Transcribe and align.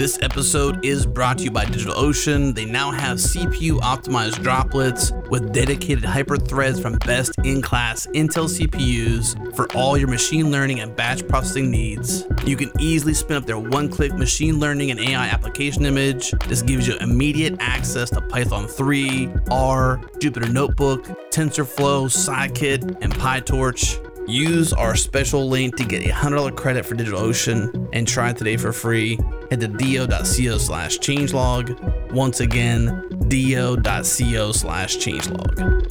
This 0.00 0.18
episode 0.22 0.82
is 0.82 1.04
brought 1.04 1.36
to 1.36 1.44
you 1.44 1.50
by 1.50 1.66
DigitalOcean. 1.66 2.54
They 2.54 2.64
now 2.64 2.90
have 2.90 3.18
CPU 3.18 3.80
optimized 3.80 4.42
droplets 4.42 5.12
with 5.28 5.52
dedicated 5.52 6.04
hyperthreads 6.04 6.80
from 6.80 6.94
best 7.04 7.36
in 7.44 7.60
class 7.60 8.06
Intel 8.14 8.48
CPUs 8.48 9.54
for 9.54 9.70
all 9.76 9.98
your 9.98 10.08
machine 10.08 10.50
learning 10.50 10.80
and 10.80 10.96
batch 10.96 11.28
processing 11.28 11.70
needs. 11.70 12.26
You 12.46 12.56
can 12.56 12.72
easily 12.80 13.12
spin 13.12 13.36
up 13.36 13.44
their 13.44 13.58
one 13.58 13.90
click 13.90 14.14
machine 14.14 14.58
learning 14.58 14.90
and 14.90 14.98
AI 14.98 15.26
application 15.26 15.84
image. 15.84 16.30
This 16.48 16.62
gives 16.62 16.88
you 16.88 16.96
immediate 16.96 17.56
access 17.60 18.08
to 18.08 18.22
Python 18.22 18.68
3, 18.68 19.28
R, 19.50 19.98
Jupyter 20.18 20.50
Notebook, 20.50 21.04
TensorFlow, 21.30 22.06
Scikit, 22.08 22.96
and 23.02 23.12
PyTorch. 23.12 24.09
Use 24.26 24.72
our 24.72 24.96
special 24.96 25.48
link 25.48 25.76
to 25.76 25.84
get 25.84 26.06
a 26.06 26.10
$100 26.10 26.56
credit 26.56 26.86
for 26.86 26.94
DigitalOcean 26.94 27.88
and 27.92 28.06
try 28.06 28.30
it 28.30 28.36
today 28.36 28.56
for 28.56 28.72
free. 28.72 29.18
Head 29.50 29.60
to 29.60 29.68
do.co 29.68 30.58
slash 30.58 30.98
changelog. 30.98 32.12
Once 32.12 32.40
again, 32.40 33.04
do.co 33.28 34.52
slash 34.52 34.96
changelog. 34.98 35.90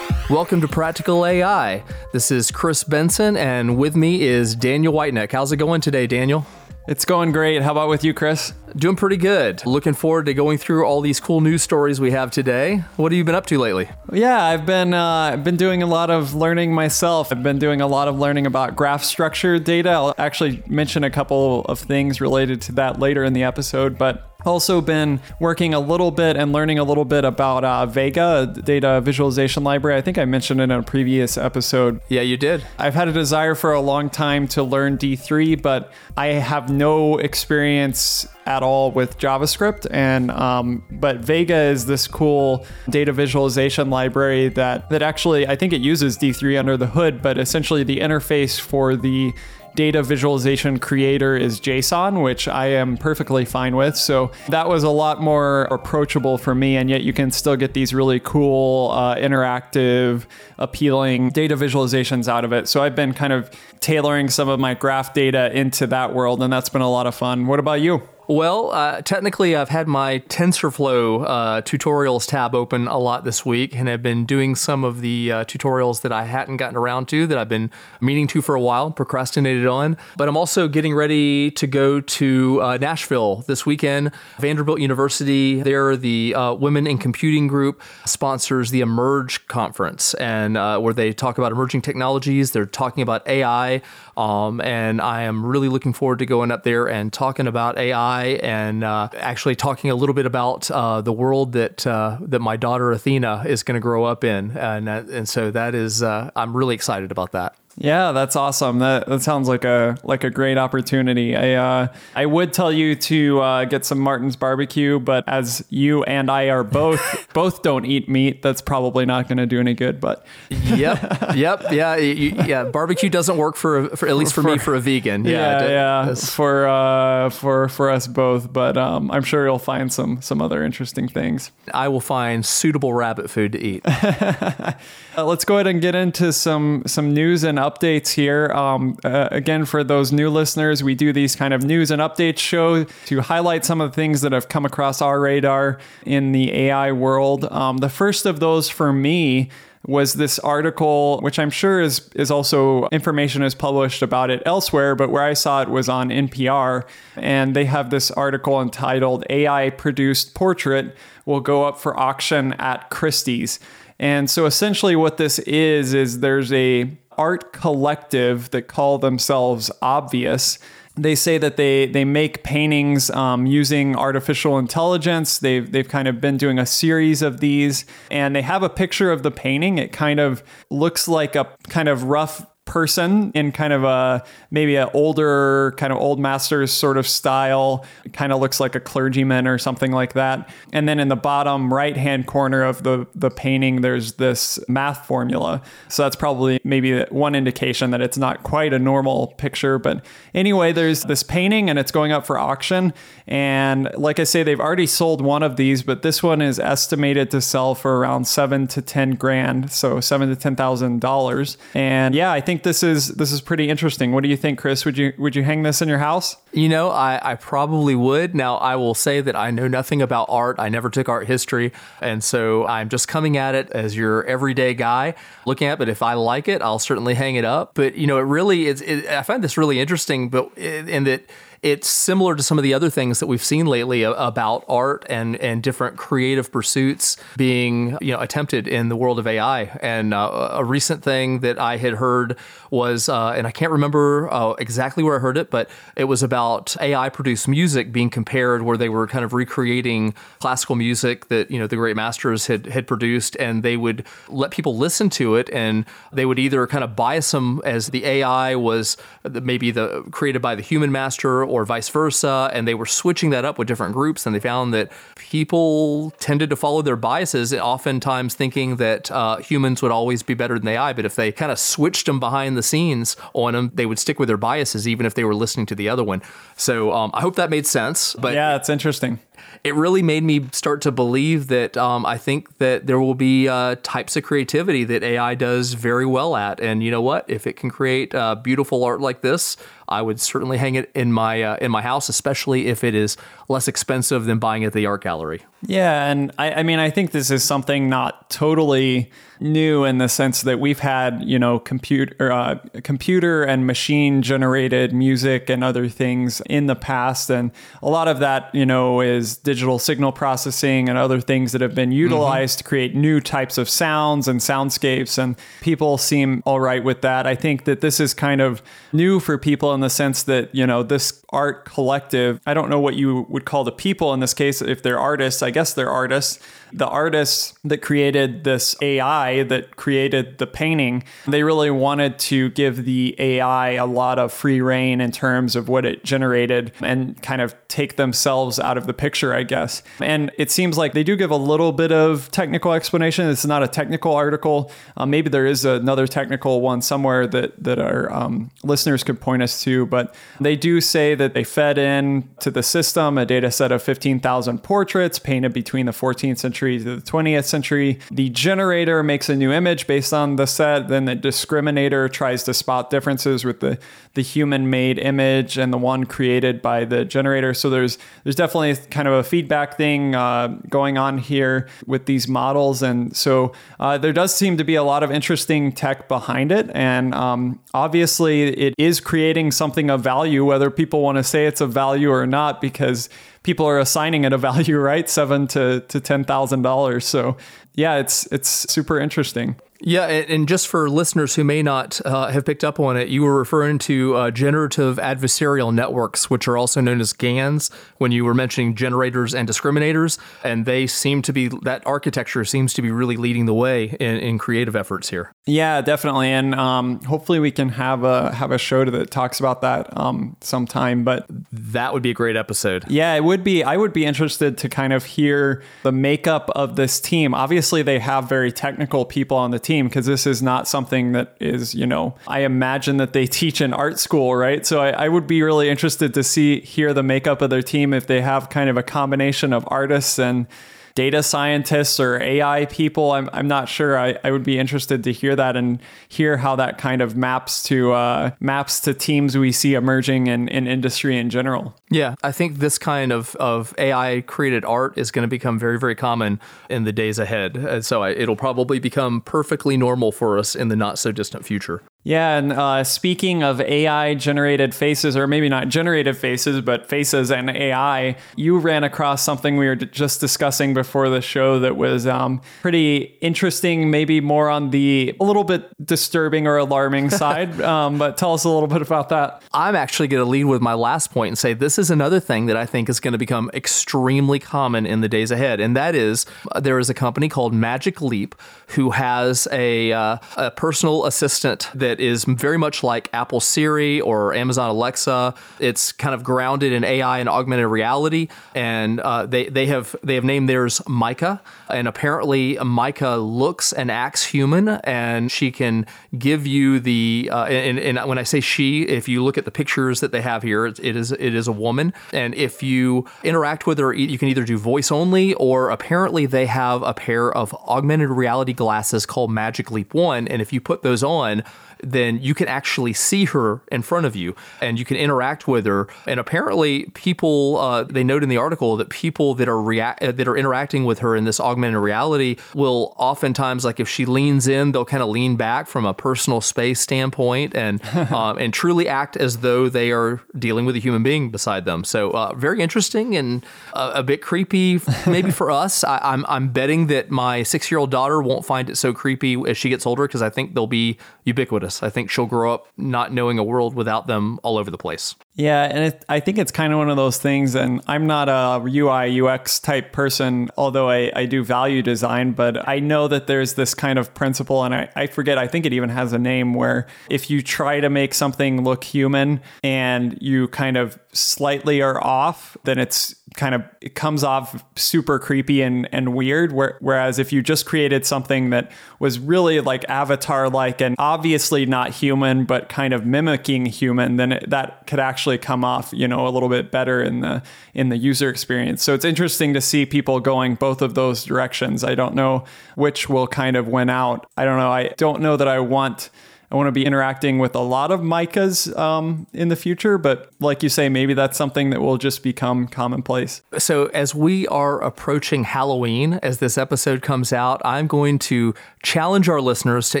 Welcome 0.32 0.62
to 0.62 0.66
Practical 0.66 1.26
AI. 1.26 1.84
This 2.14 2.30
is 2.30 2.50
Chris 2.50 2.84
Benson, 2.84 3.36
and 3.36 3.76
with 3.76 3.94
me 3.94 4.22
is 4.22 4.54
Daniel 4.54 4.94
Whitenack. 4.94 5.30
How's 5.30 5.52
it 5.52 5.58
going 5.58 5.82
today, 5.82 6.06
Daniel? 6.06 6.46
It's 6.88 7.04
going 7.04 7.32
great. 7.32 7.60
How 7.60 7.72
about 7.72 7.90
with 7.90 8.02
you, 8.02 8.14
Chris? 8.14 8.54
Doing 8.74 8.96
pretty 8.96 9.18
good. 9.18 9.64
Looking 9.66 9.92
forward 9.92 10.24
to 10.26 10.32
going 10.32 10.56
through 10.56 10.86
all 10.86 11.02
these 11.02 11.20
cool 11.20 11.42
news 11.42 11.62
stories 11.62 12.00
we 12.00 12.12
have 12.12 12.30
today. 12.30 12.78
What 12.96 13.12
have 13.12 13.16
you 13.18 13.24
been 13.24 13.34
up 13.34 13.44
to 13.48 13.58
lately? 13.58 13.90
Yeah, 14.10 14.42
I've 14.42 14.64
been 14.64 14.94
uh, 14.94 15.32
I've 15.34 15.44
been 15.44 15.58
doing 15.58 15.82
a 15.82 15.86
lot 15.86 16.08
of 16.08 16.34
learning 16.34 16.72
myself. 16.72 17.30
I've 17.30 17.42
been 17.42 17.58
doing 17.58 17.82
a 17.82 17.86
lot 17.86 18.08
of 18.08 18.18
learning 18.18 18.46
about 18.46 18.74
graph 18.74 19.04
structure 19.04 19.58
data. 19.58 19.90
I'll 19.90 20.14
actually 20.16 20.62
mention 20.66 21.04
a 21.04 21.10
couple 21.10 21.60
of 21.66 21.78
things 21.78 22.22
related 22.22 22.62
to 22.62 22.72
that 22.72 22.98
later 22.98 23.22
in 23.22 23.34
the 23.34 23.42
episode, 23.42 23.98
but 23.98 24.31
also 24.44 24.80
been 24.80 25.20
working 25.40 25.74
a 25.74 25.80
little 25.80 26.10
bit 26.10 26.36
and 26.36 26.52
learning 26.52 26.78
a 26.78 26.84
little 26.84 27.04
bit 27.04 27.24
about 27.24 27.64
uh, 27.64 27.86
Vega, 27.86 28.46
data 28.46 29.00
visualization 29.00 29.64
library. 29.64 29.96
I 29.96 30.02
think 30.02 30.18
I 30.18 30.24
mentioned 30.24 30.60
it 30.60 30.64
in 30.64 30.70
a 30.70 30.82
previous 30.82 31.36
episode. 31.36 32.00
Yeah, 32.08 32.22
you 32.22 32.36
did. 32.36 32.64
I've 32.78 32.94
had 32.94 33.08
a 33.08 33.12
desire 33.12 33.54
for 33.54 33.72
a 33.72 33.80
long 33.80 34.10
time 34.10 34.48
to 34.48 34.62
learn 34.62 34.98
D3, 34.98 35.60
but 35.60 35.92
I 36.16 36.26
have 36.26 36.70
no 36.70 37.18
experience 37.18 38.26
at 38.46 38.62
all 38.62 38.90
with 38.90 39.18
JavaScript. 39.18 39.86
And 39.90 40.30
um, 40.30 40.84
but 40.90 41.18
Vega 41.18 41.56
is 41.56 41.86
this 41.86 42.08
cool 42.08 42.66
data 42.90 43.12
visualization 43.12 43.90
library 43.90 44.48
that 44.50 44.90
that 44.90 45.02
actually 45.02 45.46
I 45.46 45.56
think 45.56 45.72
it 45.72 45.80
uses 45.80 46.18
D3 46.18 46.58
under 46.58 46.76
the 46.76 46.88
hood, 46.88 47.22
but 47.22 47.38
essentially 47.38 47.84
the 47.84 48.00
interface 48.00 48.60
for 48.60 48.96
the 48.96 49.32
data 49.74 50.02
visualization 50.02 50.78
creator 50.78 51.36
is 51.36 51.60
JSON, 51.60 52.22
which 52.22 52.48
I 52.48 52.66
am 52.66 52.96
perfectly 52.96 53.44
fine 53.44 53.76
with. 53.76 53.96
So 53.96 54.30
that 54.48 54.68
was 54.68 54.82
a 54.82 54.90
lot 54.90 55.20
more 55.20 55.62
approachable 55.64 56.38
for 56.38 56.54
me, 56.54 56.76
and 56.76 56.90
yet 56.90 57.02
you 57.02 57.12
can 57.12 57.30
still 57.30 57.56
get 57.56 57.74
these 57.74 57.94
really 57.94 58.20
cool, 58.20 58.90
uh, 58.92 59.16
interactive, 59.16 60.26
appealing 60.58 61.30
data 61.30 61.56
visualizations 61.56 62.28
out 62.28 62.44
of 62.44 62.52
it. 62.52 62.68
So 62.68 62.82
I've 62.82 62.94
been 62.94 63.14
kind 63.14 63.32
of 63.32 63.50
tailoring 63.80 64.28
some 64.28 64.48
of 64.48 64.60
my 64.60 64.74
graph 64.74 65.14
data 65.14 65.50
into 65.56 65.86
that 65.88 66.14
world, 66.14 66.42
and 66.42 66.52
that's 66.52 66.68
been 66.68 66.82
a 66.82 66.90
lot 66.90 67.06
of 67.06 67.14
fun. 67.14 67.46
What 67.46 67.58
about 67.58 67.80
you? 67.80 68.02
Well, 68.28 68.70
uh, 68.70 69.02
technically, 69.02 69.56
I've 69.56 69.68
had 69.68 69.88
my 69.88 70.20
TensorFlow 70.20 71.24
uh, 71.26 71.62
tutorials 71.62 72.24
tab 72.24 72.54
open 72.54 72.86
a 72.86 72.96
lot 72.96 73.24
this 73.24 73.44
week 73.44 73.74
and 73.74 73.88
have 73.88 74.00
been 74.00 74.26
doing 74.26 74.54
some 74.54 74.84
of 74.84 75.00
the 75.00 75.32
uh, 75.32 75.44
tutorials 75.44 76.02
that 76.02 76.12
I 76.12 76.24
hadn't 76.24 76.58
gotten 76.58 76.76
around 76.76 77.08
to 77.08 77.26
that 77.26 77.36
I've 77.36 77.48
been 77.48 77.72
meaning 78.00 78.28
to 78.28 78.40
for 78.40 78.54
a 78.54 78.60
while, 78.60 78.92
procrastinated 78.92 79.66
on. 79.66 79.96
But 80.16 80.28
I'm 80.28 80.36
also 80.36 80.68
getting 80.68 80.94
ready 80.94 81.50
to 81.50 81.66
go 81.66 82.00
to 82.00 82.62
uh, 82.62 82.76
Nashville 82.76 83.44
this 83.48 83.66
weekend. 83.66 84.12
Vanderbilt 84.38 84.78
University, 84.78 85.60
there, 85.60 85.96
the 85.96 86.36
uh, 86.36 86.54
Women 86.54 86.86
in 86.86 86.98
Computing 86.98 87.48
group 87.48 87.82
sponsors 88.06 88.70
the 88.70 88.82
Emerge 88.82 89.48
conference, 89.48 90.14
and 90.14 90.56
uh, 90.56 90.78
where 90.78 90.94
they 90.94 91.12
talk 91.12 91.38
about 91.38 91.50
emerging 91.50 91.82
technologies. 91.82 92.52
They're 92.52 92.66
talking 92.66 93.02
about 93.02 93.26
AI, 93.26 93.82
um, 94.16 94.60
and 94.60 95.00
I 95.00 95.22
am 95.22 95.44
really 95.44 95.68
looking 95.68 95.92
forward 95.92 96.18
to 96.20 96.26
going 96.26 96.50
up 96.50 96.64
there 96.64 96.88
and 96.88 97.12
talking 97.12 97.46
about 97.46 97.78
AI 97.78 98.24
and 98.24 98.84
uh, 98.84 99.08
actually 99.14 99.56
talking 99.56 99.90
a 99.90 99.94
little 99.94 100.14
bit 100.14 100.26
about 100.26 100.70
uh, 100.70 101.00
the 101.00 101.12
world 101.12 101.52
that 101.52 101.86
uh, 101.86 102.18
that 102.20 102.40
my 102.40 102.56
daughter 102.56 102.92
Athena 102.92 103.44
is 103.46 103.62
going 103.62 103.74
to 103.74 103.80
grow 103.80 104.04
up 104.04 104.24
in, 104.24 104.56
and 104.56 104.88
and 104.88 105.28
so 105.28 105.50
that 105.50 105.74
is 105.74 106.02
uh, 106.02 106.30
I'm 106.36 106.56
really 106.56 106.74
excited 106.74 107.10
about 107.10 107.32
that. 107.32 107.56
Yeah, 107.76 108.12
that's 108.12 108.36
awesome. 108.36 108.80
That 108.80 109.06
that 109.06 109.22
sounds 109.22 109.48
like 109.48 109.64
a 109.64 109.96
like 110.02 110.24
a 110.24 110.30
great 110.30 110.58
opportunity. 110.58 111.34
I 111.34 111.54
uh, 111.54 111.88
I 112.14 112.26
would 112.26 112.52
tell 112.52 112.70
you 112.70 112.94
to 112.96 113.40
uh, 113.40 113.64
get 113.64 113.84
some 113.86 113.98
Martin's 113.98 114.36
barbecue, 114.36 115.00
but 115.00 115.24
as 115.26 115.64
you 115.70 116.02
and 116.04 116.30
I 116.30 116.50
are 116.50 116.64
both 116.64 117.28
both 117.34 117.62
don't 117.62 117.86
eat 117.86 118.08
meat, 118.08 118.42
that's 118.42 118.60
probably 118.60 119.06
not 119.06 119.26
going 119.26 119.38
to 119.38 119.46
do 119.46 119.58
any 119.58 119.74
good. 119.74 120.00
But 120.00 120.26
yep, 120.50 121.00
yep, 121.34 121.64
yeah, 121.70 121.96
you, 121.96 122.34
yeah. 122.46 122.64
Barbecue 122.64 123.08
doesn't 123.08 123.36
work 123.36 123.56
for, 123.56 123.88
for 123.96 124.06
at 124.06 124.16
least 124.16 124.34
for, 124.34 124.42
for, 124.42 124.50
me 124.50 124.58
for 124.58 124.74
a 124.74 124.80
vegan. 124.80 125.24
Yeah, 125.24 125.62
yeah, 125.62 125.68
yeah. 126.08 126.14
for 126.14 126.66
uh, 126.66 127.30
for 127.30 127.68
for 127.68 127.90
us 127.90 128.06
both. 128.06 128.52
But 128.52 128.76
um, 128.76 129.10
I'm 129.10 129.22
sure 129.22 129.46
you'll 129.46 129.58
find 129.58 129.90
some 129.90 130.20
some 130.20 130.42
other 130.42 130.62
interesting 130.62 131.08
things. 131.08 131.50
I 131.72 131.88
will 131.88 132.00
find 132.00 132.44
suitable 132.44 132.92
rabbit 132.92 133.30
food 133.30 133.52
to 133.52 133.60
eat. 133.60 133.84
Uh, 135.14 135.26
let's 135.26 135.44
go 135.44 135.56
ahead 135.56 135.66
and 135.66 135.82
get 135.82 135.94
into 135.94 136.32
some 136.32 136.82
some 136.86 137.12
news 137.12 137.44
and 137.44 137.58
updates 137.62 138.14
here. 138.14 138.48
Um, 138.48 138.98
uh, 139.04 139.28
again, 139.30 139.64
for 139.64 139.84
those 139.84 140.12
new 140.12 140.28
listeners, 140.28 140.82
we 140.82 140.94
do 140.94 141.12
these 141.12 141.36
kind 141.36 141.54
of 141.54 141.64
news 141.64 141.90
and 141.90 142.02
updates 142.02 142.38
show 142.38 142.84
to 142.84 143.20
highlight 143.20 143.64
some 143.64 143.80
of 143.80 143.92
the 143.92 143.94
things 143.94 144.20
that 144.22 144.32
have 144.32 144.48
come 144.48 144.66
across 144.66 145.00
our 145.00 145.20
radar 145.20 145.78
in 146.04 146.32
the 146.32 146.52
AI 146.52 146.92
world. 146.92 147.44
Um, 147.50 147.78
the 147.78 147.88
first 147.88 148.26
of 148.26 148.40
those 148.40 148.68
for 148.68 148.92
me 148.92 149.48
was 149.86 150.14
this 150.14 150.38
article, 150.38 151.20
which 151.20 151.38
I'm 151.38 151.50
sure 151.50 151.80
is 151.80 152.08
is 152.14 152.30
also 152.30 152.86
information 152.88 153.42
is 153.42 153.54
published 153.54 154.02
about 154.02 154.30
it 154.30 154.42
elsewhere, 154.46 154.94
but 154.94 155.10
where 155.10 155.22
I 155.22 155.32
saw 155.34 155.62
it 155.62 155.68
was 155.68 155.88
on 155.88 156.10
NPR, 156.10 156.84
and 157.16 157.56
they 157.56 157.64
have 157.64 157.90
this 157.90 158.10
article 158.10 158.60
entitled 158.60 159.24
"AI 159.28 159.70
Produced 159.70 160.34
Portrait 160.34 160.96
Will 161.26 161.40
Go 161.40 161.64
Up 161.64 161.78
for 161.78 161.98
Auction 161.98 162.52
at 162.54 162.90
Christie's." 162.90 163.58
And 163.98 164.28
so 164.28 164.46
essentially 164.46 164.96
what 164.96 165.16
this 165.16 165.38
is 165.40 165.94
is 165.94 166.20
there's 166.20 166.52
a 166.52 166.90
art 167.22 167.52
collective 167.52 168.50
that 168.50 168.62
call 168.62 168.98
themselves 168.98 169.70
Obvious. 169.80 170.58
They 170.96 171.14
say 171.14 171.38
that 171.38 171.56
they 171.56 171.86
they 171.86 172.04
make 172.04 172.42
paintings 172.42 173.10
um, 173.10 173.46
using 173.46 173.94
artificial 173.96 174.58
intelligence. 174.58 175.38
They've 175.38 175.70
they've 175.70 175.88
kind 175.88 176.08
of 176.08 176.20
been 176.20 176.36
doing 176.36 176.58
a 176.58 176.66
series 176.66 177.22
of 177.22 177.38
these, 177.38 177.86
and 178.10 178.34
they 178.34 178.42
have 178.42 178.64
a 178.64 178.68
picture 178.68 179.12
of 179.12 179.22
the 179.22 179.30
painting. 179.30 179.78
It 179.78 179.92
kind 179.92 180.18
of 180.18 180.42
looks 180.68 181.06
like 181.06 181.36
a 181.36 181.46
kind 181.68 181.88
of 181.88 182.04
rough 182.04 182.44
person 182.64 183.32
in 183.34 183.50
kind 183.50 183.72
of 183.72 183.82
a 183.82 184.22
maybe 184.50 184.76
an 184.76 184.88
older 184.94 185.74
kind 185.76 185.92
of 185.92 185.98
old 185.98 186.20
masters 186.20 186.72
sort 186.72 186.96
of 186.96 187.08
style 187.08 187.84
kind 188.12 188.32
of 188.32 188.40
looks 188.40 188.60
like 188.60 188.74
a 188.76 188.80
clergyman 188.80 189.48
or 189.48 189.58
something 189.58 189.90
like 189.90 190.12
that. 190.12 190.48
And 190.72 190.88
then 190.88 191.00
in 191.00 191.08
the 191.08 191.16
bottom 191.16 191.74
right 191.74 191.96
hand 191.96 192.26
corner 192.26 192.62
of 192.62 192.84
the 192.84 193.06
the 193.14 193.30
painting 193.30 193.80
there's 193.80 194.14
this 194.14 194.60
math 194.68 195.06
formula. 195.06 195.60
So 195.88 196.04
that's 196.04 196.14
probably 196.14 196.60
maybe 196.62 197.02
one 197.10 197.34
indication 197.34 197.90
that 197.90 198.00
it's 198.00 198.16
not 198.16 198.44
quite 198.44 198.72
a 198.72 198.78
normal 198.78 199.28
picture. 199.38 199.78
But 199.78 200.04
anyway 200.32 200.72
there's 200.72 201.02
this 201.02 201.24
painting 201.24 201.68
and 201.68 201.80
it's 201.80 201.90
going 201.90 202.12
up 202.12 202.24
for 202.24 202.38
auction. 202.38 202.94
And 203.26 203.90
like 203.96 204.20
i 204.20 204.24
say 204.24 204.44
they've 204.44 204.60
already 204.60 204.86
sold 204.86 205.20
one 205.20 205.42
of 205.42 205.56
these 205.56 205.82
but 205.82 206.02
this 206.02 206.22
one 206.22 206.40
is 206.40 206.60
estimated 206.60 207.30
to 207.32 207.40
sell 207.40 207.74
for 207.74 207.98
around 207.98 208.26
7 208.26 208.68
to 208.68 208.80
10 208.80 209.16
grand. 209.16 209.72
So 209.72 209.98
7 210.00 210.28
to 210.28 210.36
10 210.36 210.54
thousand 210.54 211.00
dollars. 211.00 211.58
And 211.74 212.14
yeah 212.14 212.30
i 212.30 212.40
think 212.40 212.51
think 212.52 212.64
this 212.64 212.82
is 212.82 213.08
this 213.08 213.32
is 213.32 213.40
pretty 213.40 213.70
interesting. 213.70 214.12
What 214.12 214.22
do 214.22 214.28
you 214.28 214.36
think, 214.36 214.58
Chris? 214.58 214.84
Would 214.84 214.98
you 214.98 215.14
would 215.16 215.34
you 215.34 215.42
hang 215.42 215.62
this 215.62 215.80
in 215.80 215.88
your 215.88 215.98
house? 215.98 216.36
You 216.52 216.68
know, 216.68 216.90
I, 216.90 217.32
I 217.32 217.34
probably 217.34 217.94
would. 217.94 218.34
Now, 218.34 218.56
I 218.56 218.76
will 218.76 218.94
say 218.94 219.22
that 219.22 219.34
I 219.34 219.50
know 219.50 219.68
nothing 219.68 220.02
about 220.02 220.26
art. 220.28 220.56
I 220.58 220.68
never 220.68 220.90
took 220.90 221.08
art 221.08 221.26
history, 221.26 221.72
and 222.02 222.22
so 222.22 222.66
I'm 222.66 222.90
just 222.90 223.08
coming 223.08 223.38
at 223.38 223.54
it 223.54 223.70
as 223.70 223.96
your 223.96 224.24
everyday 224.24 224.74
guy, 224.74 225.14
looking 225.46 225.66
at. 225.66 225.74
it. 225.74 225.78
But 225.78 225.88
if 225.88 226.02
I 226.02 226.12
like 226.12 226.46
it, 226.46 226.60
I'll 226.60 226.78
certainly 226.78 227.14
hang 227.14 227.36
it 227.36 227.44
up. 227.46 227.72
But 227.72 227.94
you 227.94 228.06
know, 228.06 228.18
it 228.18 228.22
really 228.22 228.66
is. 228.66 228.82
It, 228.82 229.06
I 229.06 229.22
find 229.22 229.42
this 229.42 229.56
really 229.56 229.80
interesting, 229.80 230.28
but 230.28 230.56
in 230.58 231.04
that 231.04 231.24
it's 231.62 231.88
similar 231.88 232.34
to 232.34 232.42
some 232.42 232.58
of 232.58 232.64
the 232.64 232.74
other 232.74 232.90
things 232.90 233.20
that 233.20 233.28
we've 233.28 233.42
seen 233.42 233.66
lately 233.66 234.02
about 234.02 234.64
art 234.68 235.06
and 235.08 235.36
and 235.36 235.62
different 235.62 235.96
creative 235.96 236.50
pursuits 236.50 237.16
being 237.36 237.96
you 238.00 238.12
know 238.12 238.18
attempted 238.20 238.66
in 238.66 238.88
the 238.88 238.96
world 238.96 239.18
of 239.20 239.26
AI. 239.28 239.62
And 239.80 240.12
uh, 240.12 240.50
a 240.52 240.64
recent 240.64 241.04
thing 241.04 241.40
that 241.40 241.60
I 241.60 241.76
had 241.76 241.94
heard 241.94 242.36
was, 242.70 243.08
uh, 243.08 243.28
and 243.30 243.46
I 243.46 243.52
can't 243.52 243.70
remember 243.70 244.32
uh, 244.32 244.52
exactly 244.52 245.04
where 245.04 245.16
I 245.16 245.18
heard 245.20 245.36
it, 245.36 245.50
but 245.50 245.70
it 245.94 246.04
was 246.04 246.22
about 246.22 246.74
AI 246.80 247.08
produced 247.10 247.46
music 247.46 247.92
being 247.92 248.10
compared, 248.10 248.62
where 248.62 248.76
they 248.76 248.88
were 248.88 249.06
kind 249.06 249.24
of 249.24 249.32
recreating 249.32 250.14
classical 250.40 250.74
music 250.74 251.28
that 251.28 251.50
you 251.50 251.60
know 251.60 251.68
the 251.68 251.76
great 251.76 251.94
masters 251.94 252.48
had 252.48 252.66
had 252.66 252.88
produced, 252.88 253.36
and 253.36 253.62
they 253.62 253.76
would 253.76 254.04
let 254.28 254.50
people 254.50 254.76
listen 254.76 255.08
to 255.10 255.36
it, 255.36 255.48
and 255.52 255.84
they 256.12 256.26
would 256.26 256.40
either 256.40 256.66
kind 256.66 256.82
of 256.82 256.96
bias 256.96 257.30
them 257.30 257.60
as 257.64 257.88
the 257.88 258.04
AI 258.04 258.56
was 258.56 258.96
maybe 259.30 259.70
the 259.70 260.02
created 260.10 260.42
by 260.42 260.56
the 260.56 260.62
human 260.62 260.90
master 260.90 261.44
or 261.52 261.64
vice 261.64 261.88
versa. 261.88 262.50
And 262.52 262.66
they 262.66 262.74
were 262.74 262.86
switching 262.86 263.30
that 263.30 263.44
up 263.44 263.58
with 263.58 263.68
different 263.68 263.92
groups. 263.92 264.26
And 264.26 264.34
they 264.34 264.40
found 264.40 264.72
that 264.74 264.90
people 265.16 266.12
tended 266.18 266.50
to 266.50 266.56
follow 266.56 266.82
their 266.82 266.96
biases, 266.96 267.52
oftentimes 267.52 268.34
thinking 268.34 268.76
that 268.76 269.10
uh, 269.10 269.36
humans 269.36 269.82
would 269.82 269.92
always 269.92 270.22
be 270.22 270.34
better 270.34 270.58
than 270.58 270.68
AI. 270.68 270.92
But 270.92 271.04
if 271.04 271.14
they 271.14 271.30
kind 271.30 271.52
of 271.52 271.58
switched 271.58 272.06
them 272.06 272.18
behind 272.18 272.56
the 272.56 272.62
scenes 272.62 273.16
on 273.34 273.52
them, 273.52 273.70
they 273.74 273.86
would 273.86 273.98
stick 273.98 274.18
with 274.18 274.28
their 274.28 274.36
biases, 274.36 274.88
even 274.88 275.04
if 275.04 275.14
they 275.14 275.24
were 275.24 275.34
listening 275.34 275.66
to 275.66 275.74
the 275.74 275.88
other 275.88 276.04
one. 276.04 276.22
So 276.62 276.92
um, 276.92 277.10
I 277.12 277.20
hope 277.20 277.36
that 277.36 277.50
made 277.50 277.66
sense. 277.66 278.14
But 278.14 278.34
yeah, 278.34 278.56
it's 278.56 278.68
interesting 278.68 279.18
it 279.64 279.76
really 279.76 280.02
made 280.02 280.24
me 280.24 280.48
start 280.50 280.82
to 280.82 280.90
believe 280.90 281.46
that 281.46 281.76
um, 281.76 282.04
I 282.04 282.18
think 282.18 282.58
that 282.58 282.86
there 282.88 282.98
will 282.98 283.14
be 283.14 283.48
uh, 283.48 283.76
types 283.82 284.16
of 284.16 284.24
creativity 284.24 284.82
that 284.84 285.04
AI 285.04 285.36
does 285.36 285.74
very 285.74 286.04
well 286.04 286.34
at. 286.34 286.58
And 286.58 286.82
you 286.82 286.90
know 286.90 287.00
what? 287.00 287.24
If 287.28 287.46
it 287.46 287.54
can 287.54 287.70
create 287.70 288.12
uh, 288.12 288.34
beautiful 288.34 288.82
art 288.82 289.00
like 289.00 289.20
this, 289.20 289.56
I 289.88 290.02
would 290.02 290.20
certainly 290.20 290.58
hang 290.58 290.74
it 290.74 290.90
in 290.94 291.12
my 291.12 291.42
uh, 291.42 291.56
in 291.60 291.70
my 291.70 291.82
house, 291.82 292.08
especially 292.08 292.66
if 292.66 292.82
it 292.82 292.94
is 292.94 293.16
less 293.48 293.68
expensive 293.68 294.24
than 294.24 294.38
buying 294.38 294.64
at 294.64 294.72
the 294.72 294.86
art 294.86 295.02
gallery. 295.02 295.42
Yeah, 295.62 296.06
and 296.10 296.32
I, 296.38 296.52
I 296.52 296.62
mean, 296.64 296.80
I 296.80 296.90
think 296.90 297.12
this 297.12 297.30
is 297.30 297.44
something 297.44 297.88
not 297.88 298.30
totally 298.30 299.10
new 299.42 299.84
in 299.84 299.98
the 299.98 300.08
sense 300.08 300.42
that 300.42 300.60
we've 300.60 300.78
had, 300.78 301.22
you 301.24 301.38
know, 301.38 301.58
computer, 301.58 302.32
uh, 302.32 302.54
computer 302.82 303.42
and 303.42 303.66
machine 303.66 304.22
generated 304.22 304.92
music 304.92 305.50
and 305.50 305.64
other 305.64 305.88
things 305.88 306.40
in 306.42 306.66
the 306.66 306.74
past, 306.74 307.30
and 307.30 307.50
a 307.82 307.88
lot 307.88 308.08
of 308.08 308.20
that, 308.20 308.54
you 308.54 308.64
know, 308.64 309.00
is 309.00 309.36
digital 309.36 309.78
signal 309.78 310.12
processing 310.12 310.88
and 310.88 310.96
other 310.96 311.20
things 311.20 311.52
that 311.52 311.60
have 311.60 311.74
been 311.74 311.92
utilized 311.92 312.58
mm-hmm. 312.58 312.64
to 312.64 312.68
create 312.68 312.94
new 312.94 313.20
types 313.20 313.58
of 313.58 313.68
sounds 313.68 314.28
and 314.28 314.40
soundscapes, 314.40 315.18
and 315.18 315.36
people 315.60 315.98
seem 315.98 316.42
all 316.46 316.60
right 316.60 316.84
with 316.84 317.02
that. 317.02 317.26
I 317.26 317.34
think 317.34 317.64
that 317.64 317.80
this 317.80 318.00
is 318.00 318.14
kind 318.14 318.40
of 318.40 318.62
new 318.92 319.20
for 319.20 319.38
people 319.38 319.74
in 319.74 319.80
the 319.80 319.90
sense 319.90 320.22
that, 320.24 320.54
you 320.54 320.66
know, 320.66 320.82
this 320.82 321.21
art 321.32 321.64
collective, 321.64 322.40
I 322.46 322.54
don't 322.54 322.68
know 322.68 322.80
what 322.80 322.94
you 322.94 323.26
would 323.28 323.44
call 323.44 323.64
the 323.64 323.72
people 323.72 324.12
in 324.12 324.20
this 324.20 324.34
case, 324.34 324.62
if 324.62 324.82
they're 324.82 324.98
artists, 324.98 325.42
I 325.42 325.50
guess 325.50 325.72
they're 325.72 325.90
artists 325.90 326.38
the 326.72 326.88
artists 326.88 327.54
that 327.64 327.78
created 327.78 328.44
this 328.44 328.74
AI 328.80 329.42
that 329.44 329.76
created 329.76 330.38
the 330.38 330.46
painting, 330.46 331.04
they 331.26 331.42
really 331.42 331.70
wanted 331.70 332.18
to 332.18 332.48
give 332.50 332.84
the 332.84 333.14
AI 333.18 333.72
a 333.72 333.86
lot 333.86 334.18
of 334.18 334.32
free 334.32 334.60
reign 334.60 335.00
in 335.00 335.12
terms 335.12 335.54
of 335.54 335.68
what 335.68 335.84
it 335.84 336.02
generated 336.02 336.72
and 336.80 337.20
kind 337.22 337.42
of 337.42 337.54
take 337.68 337.96
themselves 337.96 338.58
out 338.58 338.78
of 338.78 338.86
the 338.86 338.94
picture, 338.94 339.34
I 339.34 339.42
guess. 339.42 339.82
And 340.00 340.30
it 340.38 340.50
seems 340.50 340.78
like 340.78 340.94
they 340.94 341.04
do 341.04 341.14
give 341.14 341.30
a 341.30 341.36
little 341.36 341.72
bit 341.72 341.92
of 341.92 342.30
technical 342.30 342.72
explanation. 342.72 343.28
It's 343.28 343.46
not 343.46 343.62
a 343.62 343.68
technical 343.68 344.14
article. 344.14 344.70
Uh, 344.96 345.06
maybe 345.06 345.28
there 345.28 345.46
is 345.46 345.64
another 345.64 346.06
technical 346.06 346.60
one 346.60 346.80
somewhere 346.80 347.26
that 347.26 347.62
that 347.62 347.78
our 347.78 348.10
um, 348.12 348.50
listeners 348.64 349.04
could 349.04 349.20
point 349.20 349.42
us 349.42 349.62
to, 349.62 349.86
but 349.86 350.14
they 350.40 350.56
do 350.56 350.80
say 350.80 351.14
that 351.14 351.21
they 351.28 351.44
fed 351.44 351.78
in 351.78 352.28
to 352.40 352.50
the 352.50 352.62
system 352.62 353.18
a 353.18 353.26
data 353.26 353.50
set 353.50 353.72
of 353.72 353.82
15,000 353.82 354.62
portraits 354.62 355.18
painted 355.18 355.52
between 355.52 355.86
the 355.86 355.92
14th 355.92 356.38
century 356.38 356.52
century 356.52 356.78
to 356.78 356.96
the 356.96 357.02
20th 357.02 357.44
century. 357.44 357.98
The 358.10 358.28
generator 358.30 359.02
makes 359.02 359.28
a 359.28 359.36
new 359.36 359.52
image 359.52 359.86
based 359.86 360.12
on 360.12 360.36
the 360.36 360.46
set. 360.46 360.88
Then 360.88 361.06
the 361.06 361.16
discriminator 361.16 362.10
tries 362.12 362.44
to 362.44 362.54
spot 362.54 362.90
differences 362.90 363.44
with 363.44 363.60
the, 363.60 363.78
the 364.14 364.22
human 364.22 364.68
made 364.68 364.98
image 364.98 365.56
and 365.56 365.72
the 365.72 365.78
one 365.78 366.04
created 366.04 366.60
by 366.60 366.84
the 366.84 367.04
generator. 367.04 367.54
So 367.54 367.70
there's 367.70 367.98
there's 368.24 368.36
definitely 368.36 368.76
kind 368.90 369.08
of 369.08 369.14
a 369.14 369.24
feedback 369.24 369.76
thing 369.76 370.14
uh, 370.14 370.48
going 370.68 370.98
on 370.98 371.18
here 371.18 371.68
with 371.86 372.06
these 372.06 372.28
models. 372.28 372.82
And 372.82 373.16
so 373.16 373.52
uh, 373.80 373.98
there 373.98 374.12
does 374.12 374.34
seem 374.34 374.56
to 374.58 374.64
be 374.64 374.74
a 374.74 374.82
lot 374.82 375.02
of 375.02 375.10
interesting 375.10 375.72
tech 375.72 376.08
behind 376.08 376.52
it. 376.52 376.70
And 376.74 377.14
um, 377.14 377.60
obviously, 377.72 378.42
it 378.42 378.74
is 378.76 379.00
creating 379.00 379.52
something 379.52 379.90
of 379.90 380.02
value, 380.02 380.44
whether 380.44 380.70
people 380.70 381.00
want 381.00 381.16
to 381.16 381.24
say 381.24 381.46
it's 381.46 381.60
of 381.60 381.72
value 381.72 382.10
or 382.10 382.26
not, 382.26 382.60
because 382.60 383.08
people 383.42 383.66
are 383.66 383.78
assigning 383.78 384.24
it 384.24 384.32
a 384.32 384.38
value, 384.52 384.78
right? 384.78 385.08
Seven 385.08 385.46
to 385.48 385.80
to 385.88 386.00
ten 386.00 386.24
thousand 386.24 386.62
dollars. 386.62 387.06
So 387.06 387.36
yeah, 387.74 387.96
it's 387.96 388.26
it's 388.26 388.48
super 388.72 388.98
interesting. 389.00 389.56
Yeah, 389.84 390.06
and 390.06 390.48
just 390.48 390.68
for 390.68 390.88
listeners 390.88 391.34
who 391.34 391.42
may 391.42 391.62
not 391.62 392.00
uh, 392.04 392.28
have 392.28 392.44
picked 392.44 392.62
up 392.62 392.78
on 392.78 392.96
it, 392.96 393.08
you 393.08 393.22
were 393.22 393.36
referring 393.36 393.78
to 393.80 394.14
uh, 394.14 394.30
generative 394.30 394.96
adversarial 394.96 395.74
networks, 395.74 396.30
which 396.30 396.46
are 396.46 396.56
also 396.56 396.80
known 396.80 397.00
as 397.00 397.12
GANs, 397.12 397.68
when 397.98 398.12
you 398.12 398.24
were 398.24 398.34
mentioning 398.34 398.76
generators 398.76 399.34
and 399.34 399.48
discriminators, 399.48 400.18
and 400.44 400.66
they 400.66 400.86
seem 400.86 401.20
to 401.22 401.32
be 401.32 401.48
that 401.62 401.82
architecture 401.84 402.44
seems 402.44 402.72
to 402.74 402.82
be 402.82 402.90
really 402.92 403.16
leading 403.16 403.46
the 403.46 403.54
way 403.54 403.96
in, 403.98 404.18
in 404.18 404.38
creative 404.38 404.76
efforts 404.76 405.10
here. 405.10 405.32
Yeah, 405.46 405.80
definitely, 405.80 406.28
and 406.28 406.54
um, 406.54 407.02
hopefully 407.02 407.40
we 407.40 407.50
can 407.50 407.70
have 407.70 408.04
a 408.04 408.32
have 408.32 408.52
a 408.52 408.58
show 408.58 408.84
that 408.84 409.10
talks 409.10 409.40
about 409.40 409.62
that 409.62 409.96
um, 409.96 410.36
sometime. 410.40 411.02
But 411.02 411.26
that 411.50 411.92
would 411.92 412.02
be 412.02 412.10
a 412.10 412.14
great 412.14 412.36
episode. 412.36 412.84
Yeah, 412.88 413.14
it 413.14 413.24
would 413.24 413.42
be. 413.42 413.64
I 413.64 413.76
would 413.76 413.92
be 413.92 414.04
interested 414.04 414.58
to 414.58 414.68
kind 414.68 414.92
of 414.92 415.04
hear 415.04 415.62
the 415.82 415.92
makeup 415.92 416.50
of 416.54 416.76
this 416.76 417.00
team. 417.00 417.34
Obviously, 417.34 417.82
they 417.82 417.98
have 417.98 418.28
very 418.28 418.52
technical 418.52 419.04
people 419.04 419.36
on 419.36 419.50
the 419.50 419.58
team 419.58 419.71
team 419.72 419.88
because 419.88 420.06
this 420.06 420.26
is 420.26 420.42
not 420.42 420.68
something 420.68 421.12
that 421.12 421.34
is, 421.40 421.74
you 421.74 421.86
know, 421.86 422.14
I 422.26 422.40
imagine 422.40 422.98
that 422.98 423.12
they 423.12 423.26
teach 423.42 423.60
in 423.60 423.72
art 423.72 423.98
school, 423.98 424.34
right? 424.34 424.66
So 424.66 424.80
I, 424.80 424.90
I 424.90 425.08
would 425.08 425.26
be 425.26 425.42
really 425.42 425.68
interested 425.68 426.12
to 426.14 426.22
see, 426.22 426.60
hear 426.60 426.92
the 426.92 427.02
makeup 427.02 427.40
of 427.42 427.50
their 427.50 427.62
team 427.62 427.94
if 427.94 428.06
they 428.06 428.20
have 428.20 428.50
kind 428.50 428.68
of 428.68 428.76
a 428.76 428.82
combination 428.82 429.52
of 429.52 429.64
artists 429.68 430.18
and 430.18 430.46
data 430.94 431.22
scientists 431.22 431.98
or 431.98 432.20
AI 432.20 432.66
people. 432.66 433.12
I'm, 433.12 433.28
I'm 433.32 433.48
not 433.48 433.68
sure. 433.68 433.98
I, 433.98 434.18
I 434.24 434.30
would 434.30 434.44
be 434.44 434.58
interested 434.58 435.04
to 435.04 435.12
hear 435.12 435.36
that 435.36 435.56
and 435.56 435.80
hear 436.08 436.36
how 436.36 436.56
that 436.56 436.78
kind 436.78 437.02
of 437.02 437.16
maps 437.16 437.62
to 437.64 437.92
uh, 437.92 438.30
maps 438.40 438.80
to 438.80 438.94
teams 438.94 439.36
we 439.36 439.52
see 439.52 439.74
emerging 439.74 440.26
in, 440.26 440.48
in 440.48 440.66
industry 440.66 441.18
in 441.18 441.30
general. 441.30 441.74
Yeah, 441.90 442.14
I 442.22 442.32
think 442.32 442.58
this 442.58 442.78
kind 442.78 443.12
of, 443.12 443.34
of 443.36 443.74
AI 443.78 444.22
created 444.26 444.64
art 444.64 444.96
is 444.96 445.10
going 445.10 445.22
to 445.22 445.28
become 445.28 445.58
very, 445.58 445.78
very 445.78 445.94
common 445.94 446.40
in 446.68 446.84
the 446.84 446.92
days 446.92 447.18
ahead. 447.18 447.56
And 447.56 447.84
so 447.84 448.02
I, 448.02 448.10
it'll 448.10 448.36
probably 448.36 448.78
become 448.78 449.20
perfectly 449.20 449.76
normal 449.76 450.12
for 450.12 450.38
us 450.38 450.54
in 450.54 450.68
the 450.68 450.76
not 450.76 450.98
so 450.98 451.12
distant 451.12 451.44
future. 451.44 451.82
Yeah, 452.04 452.36
and 452.36 452.52
uh, 452.52 452.82
speaking 452.82 453.44
of 453.44 453.60
AI 453.60 454.14
generated 454.14 454.74
faces, 454.74 455.16
or 455.16 455.28
maybe 455.28 455.48
not 455.48 455.68
generated 455.68 456.16
faces, 456.16 456.60
but 456.60 456.88
faces 456.88 457.30
and 457.30 457.48
AI, 457.48 458.16
you 458.34 458.58
ran 458.58 458.82
across 458.82 459.22
something 459.22 459.56
we 459.56 459.66
were 459.68 459.76
just 459.76 460.20
discussing 460.20 460.74
before 460.74 461.08
the 461.08 461.20
show 461.20 461.60
that 461.60 461.76
was 461.76 462.08
um, 462.08 462.40
pretty 462.60 463.16
interesting, 463.20 463.90
maybe 463.90 464.20
more 464.20 464.50
on 464.50 464.70
the 464.70 465.14
a 465.20 465.24
little 465.24 465.44
bit 465.44 465.68
disturbing 465.84 466.48
or 466.48 466.56
alarming 466.56 467.08
side. 467.22 467.60
um, 467.60 467.98
but 467.98 468.16
tell 468.16 468.34
us 468.34 468.42
a 468.42 468.48
little 468.48 468.68
bit 468.68 468.82
about 468.82 469.10
that. 469.10 469.40
I'm 469.52 469.76
actually 469.76 470.08
going 470.08 470.24
to 470.24 470.28
lead 470.28 470.44
with 470.44 470.60
my 470.60 470.74
last 470.74 471.12
point 471.12 471.28
and 471.28 471.38
say 471.38 471.54
this 471.54 471.78
is 471.78 471.88
another 471.88 472.18
thing 472.18 472.46
that 472.46 472.56
I 472.56 472.66
think 472.66 472.88
is 472.88 472.98
going 472.98 473.12
to 473.12 473.18
become 473.18 473.48
extremely 473.54 474.40
common 474.40 474.86
in 474.86 475.02
the 475.02 475.08
days 475.08 475.30
ahead, 475.30 475.60
and 475.60 475.76
that 475.76 475.94
is 475.94 476.26
uh, 476.50 476.58
there 476.58 476.80
is 476.80 476.90
a 476.90 476.94
company 476.94 477.28
called 477.28 477.54
Magic 477.54 478.00
Leap 478.02 478.34
who 478.68 478.90
has 478.90 479.46
a, 479.52 479.92
uh, 479.92 480.16
a 480.36 480.50
personal 480.50 481.04
assistant 481.04 481.68
that 481.74 481.91
that 481.92 482.00
is 482.00 482.24
very 482.24 482.56
much 482.56 482.82
like 482.82 483.10
Apple 483.12 483.38
Siri 483.38 484.00
or 484.00 484.32
Amazon 484.32 484.70
Alexa. 484.70 485.34
It's 485.60 485.92
kind 485.92 486.14
of 486.14 486.24
grounded 486.24 486.72
in 486.72 486.84
AI 486.84 487.18
and 487.18 487.28
augmented 487.28 487.66
reality, 487.66 488.28
and 488.54 488.98
uh, 488.98 489.26
they 489.26 489.48
they 489.48 489.66
have 489.66 489.94
they 490.02 490.14
have 490.14 490.24
named 490.24 490.48
theirs 490.48 490.80
Mica, 490.88 491.42
and 491.72 491.88
apparently 491.88 492.58
Mica 492.64 493.16
looks 493.16 493.72
and 493.72 493.90
acts 493.90 494.24
human, 494.24 494.68
and 494.68 495.30
she 495.30 495.50
can 495.50 495.86
give 496.16 496.46
you 496.46 496.80
the 496.80 497.30
uh, 497.32 497.44
and, 497.44 497.78
and 497.78 498.08
when 498.08 498.18
I 498.18 498.22
say 498.22 498.40
she, 498.40 498.82
if 498.82 499.08
you 499.08 499.22
look 499.24 499.38
at 499.38 499.44
the 499.44 499.50
pictures 499.50 500.00
that 500.00 500.12
they 500.12 500.20
have 500.20 500.42
here, 500.42 500.66
it, 500.66 500.78
it 500.80 500.96
is 500.96 501.12
it 501.12 501.34
is 501.34 501.48
a 501.48 501.52
woman, 501.52 501.92
and 502.12 502.34
if 502.34 502.62
you 502.62 503.06
interact 503.24 503.66
with 503.66 503.78
her, 503.78 503.92
you 503.92 504.18
can 504.18 504.28
either 504.28 504.44
do 504.44 504.58
voice 504.58 504.92
only 504.92 505.34
or 505.34 505.70
apparently 505.70 506.26
they 506.26 506.46
have 506.46 506.82
a 506.82 506.94
pair 506.94 507.32
of 507.32 507.54
augmented 507.66 508.10
reality 508.10 508.52
glasses 508.52 509.06
called 509.06 509.30
Magic 509.30 509.70
Leap 509.70 509.94
One, 509.94 510.28
and 510.28 510.42
if 510.42 510.52
you 510.52 510.60
put 510.60 510.82
those 510.82 511.02
on, 511.02 511.42
then 511.82 512.20
you 512.22 512.34
can 512.34 512.48
actually 512.48 512.92
see 512.92 513.24
her 513.26 513.60
in 513.70 513.82
front 513.82 514.06
of 514.06 514.14
you 514.14 514.34
and 514.60 514.78
you 514.78 514.84
can 514.84 514.96
interact 514.96 515.48
with 515.48 515.66
her. 515.66 515.88
And 516.06 516.20
apparently, 516.20 516.84
people 516.94 517.58
uh, 517.58 517.84
they 517.84 518.04
note 518.04 518.22
in 518.22 518.28
the 518.28 518.36
article 518.36 518.76
that 518.76 518.88
people 518.88 519.34
that 519.34 519.48
are 519.48 519.60
react 519.60 520.02
uh, 520.02 520.12
that 520.12 520.28
are 520.28 520.36
interacting 520.36 520.84
with 520.84 521.00
her 521.00 521.16
in 521.16 521.24
this 521.24 521.40
augmented 521.40 521.61
reality 521.70 522.36
will 522.54 522.94
oftentimes 522.98 523.64
like 523.64 523.80
if 523.80 523.88
she 523.88 524.04
leans 524.04 524.48
in, 524.48 524.72
they'll 524.72 524.84
kind 524.84 525.02
of 525.02 525.08
lean 525.08 525.36
back 525.36 525.66
from 525.68 525.84
a 525.84 525.94
personal 525.94 526.40
space 526.40 526.80
standpoint 526.80 527.54
and 527.54 527.84
um, 528.12 528.38
and 528.38 528.52
truly 528.52 528.88
act 528.88 529.16
as 529.16 529.38
though 529.38 529.68
they 529.68 529.90
are 529.92 530.20
dealing 530.38 530.64
with 530.66 530.76
a 530.76 530.78
human 530.78 531.02
being 531.02 531.30
beside 531.30 531.64
them. 531.64 531.84
So 531.84 532.10
uh, 532.10 532.34
very 532.34 532.60
interesting 532.60 533.16
and 533.16 533.44
uh, 533.74 533.92
a 533.94 534.02
bit 534.02 534.22
creepy, 534.22 534.80
maybe 535.06 535.30
for 535.40 535.50
us. 535.50 535.84
I, 535.84 535.98
I'm 536.02 536.24
I'm 536.28 536.48
betting 536.48 536.86
that 536.88 537.10
my 537.10 537.42
six 537.42 537.70
year 537.70 537.78
old 537.78 537.90
daughter 537.90 538.20
won't 538.20 538.44
find 538.44 538.68
it 538.68 538.76
so 538.76 538.92
creepy 538.92 539.36
as 539.48 539.56
she 539.56 539.68
gets 539.68 539.86
older 539.86 540.06
because 540.06 540.22
I 540.22 540.30
think 540.30 540.54
they'll 540.54 540.66
be 540.66 540.98
ubiquitous. 541.24 541.82
I 541.82 541.90
think 541.90 542.10
she'll 542.10 542.26
grow 542.26 542.52
up 542.52 542.66
not 542.76 543.12
knowing 543.12 543.38
a 543.38 543.44
world 543.44 543.74
without 543.74 544.06
them 544.06 544.38
all 544.42 544.58
over 544.58 544.70
the 544.70 544.78
place. 544.78 545.14
Yeah, 545.34 545.64
and 545.64 545.78
it, 545.84 546.04
I 546.10 546.20
think 546.20 546.36
it's 546.36 546.52
kind 546.52 546.74
of 546.74 546.78
one 546.78 546.90
of 546.90 546.96
those 546.96 547.16
things. 547.16 547.54
And 547.54 547.80
I'm 547.86 548.06
not 548.06 548.28
a 548.28 548.62
UI 548.62 549.20
UX 549.22 549.58
type 549.58 549.92
person, 549.92 550.50
although 550.58 550.90
I, 550.90 551.10
I 551.16 551.24
do 551.24 551.42
value 551.42 551.80
design. 551.80 552.32
But 552.32 552.68
I 552.68 552.80
know 552.80 553.08
that 553.08 553.26
there's 553.26 553.54
this 553.54 553.72
kind 553.74 553.98
of 553.98 554.12
principle, 554.12 554.62
and 554.62 554.74
I, 554.74 554.90
I 554.94 555.06
forget. 555.06 555.38
I 555.38 555.46
think 555.46 555.64
it 555.64 555.72
even 555.72 555.88
has 555.88 556.12
a 556.12 556.18
name 556.18 556.52
where 556.52 556.86
if 557.08 557.30
you 557.30 557.42
try 557.42 557.80
to 557.80 557.88
make 557.88 558.12
something 558.12 558.62
look 558.62 558.84
human 558.84 559.40
and 559.62 560.18
you 560.20 560.48
kind 560.48 560.76
of 560.76 560.98
slightly 561.12 561.80
are 561.80 562.02
off, 562.04 562.56
then 562.64 562.78
it's 562.78 563.14
kind 563.34 563.54
of 563.54 563.62
it 563.80 563.94
comes 563.94 564.22
off 564.24 564.64
super 564.76 565.18
creepy 565.18 565.62
and, 565.62 565.88
and 565.92 566.14
weird. 566.14 566.52
Where, 566.52 566.76
whereas 566.80 567.18
if 567.18 567.32
you 567.32 567.42
just 567.42 567.66
created 567.66 568.06
something 568.06 568.50
that 568.50 568.70
was 568.98 569.18
really 569.18 569.60
like 569.60 569.84
avatar 569.88 570.48
like 570.48 570.80
and 570.80 570.96
obviously 570.98 571.66
not 571.66 571.90
human, 571.90 572.44
but 572.44 572.68
kind 572.68 572.94
of 572.94 573.04
mimicking 573.06 573.66
human, 573.66 574.16
then 574.16 574.32
it, 574.32 574.50
that 574.50 574.86
could 574.86 575.00
actually 575.00 575.38
come 575.38 575.64
off, 575.64 575.92
you 575.92 576.06
know, 576.06 576.26
a 576.26 576.30
little 576.30 576.48
bit 576.48 576.70
better 576.70 577.02
in 577.02 577.20
the 577.20 577.42
in 577.74 577.88
the 577.88 577.96
user 577.96 578.28
experience. 578.28 578.82
So 578.82 578.94
it's 578.94 579.04
interesting 579.04 579.54
to 579.54 579.60
see 579.60 579.86
people 579.86 580.20
going 580.20 580.54
both 580.54 580.82
of 580.82 580.94
those 580.94 581.24
directions. 581.24 581.84
I 581.84 581.94
don't 581.94 582.14
know 582.14 582.44
which 582.74 583.08
will 583.08 583.26
kind 583.26 583.56
of 583.56 583.68
win 583.68 583.90
out. 583.90 584.30
I 584.36 584.44
don't 584.44 584.58
know. 584.58 584.70
I 584.70 584.88
don't 584.96 585.20
know 585.20 585.36
that 585.36 585.48
I 585.48 585.60
want 585.60 586.10
I 586.52 586.56
want 586.56 586.66
to 586.66 586.72
be 586.72 586.84
interacting 586.84 587.38
with 587.38 587.54
a 587.54 587.60
lot 587.60 587.90
of 587.90 588.00
Micas 588.00 588.76
um, 588.76 589.26
in 589.32 589.48
the 589.48 589.56
future, 589.56 589.96
but 589.96 590.30
like 590.38 590.62
you 590.62 590.68
say, 590.68 590.90
maybe 590.90 591.14
that's 591.14 591.38
something 591.38 591.70
that 591.70 591.80
will 591.80 591.96
just 591.96 592.22
become 592.22 592.68
commonplace. 592.68 593.40
So, 593.56 593.86
as 593.86 594.14
we 594.14 594.46
are 594.48 594.78
approaching 594.82 595.44
Halloween, 595.44 596.20
as 596.22 596.40
this 596.40 596.58
episode 596.58 597.00
comes 597.00 597.32
out, 597.32 597.62
I'm 597.64 597.86
going 597.86 598.18
to 598.20 598.54
challenge 598.82 599.30
our 599.30 599.40
listeners 599.40 599.88
to 599.90 600.00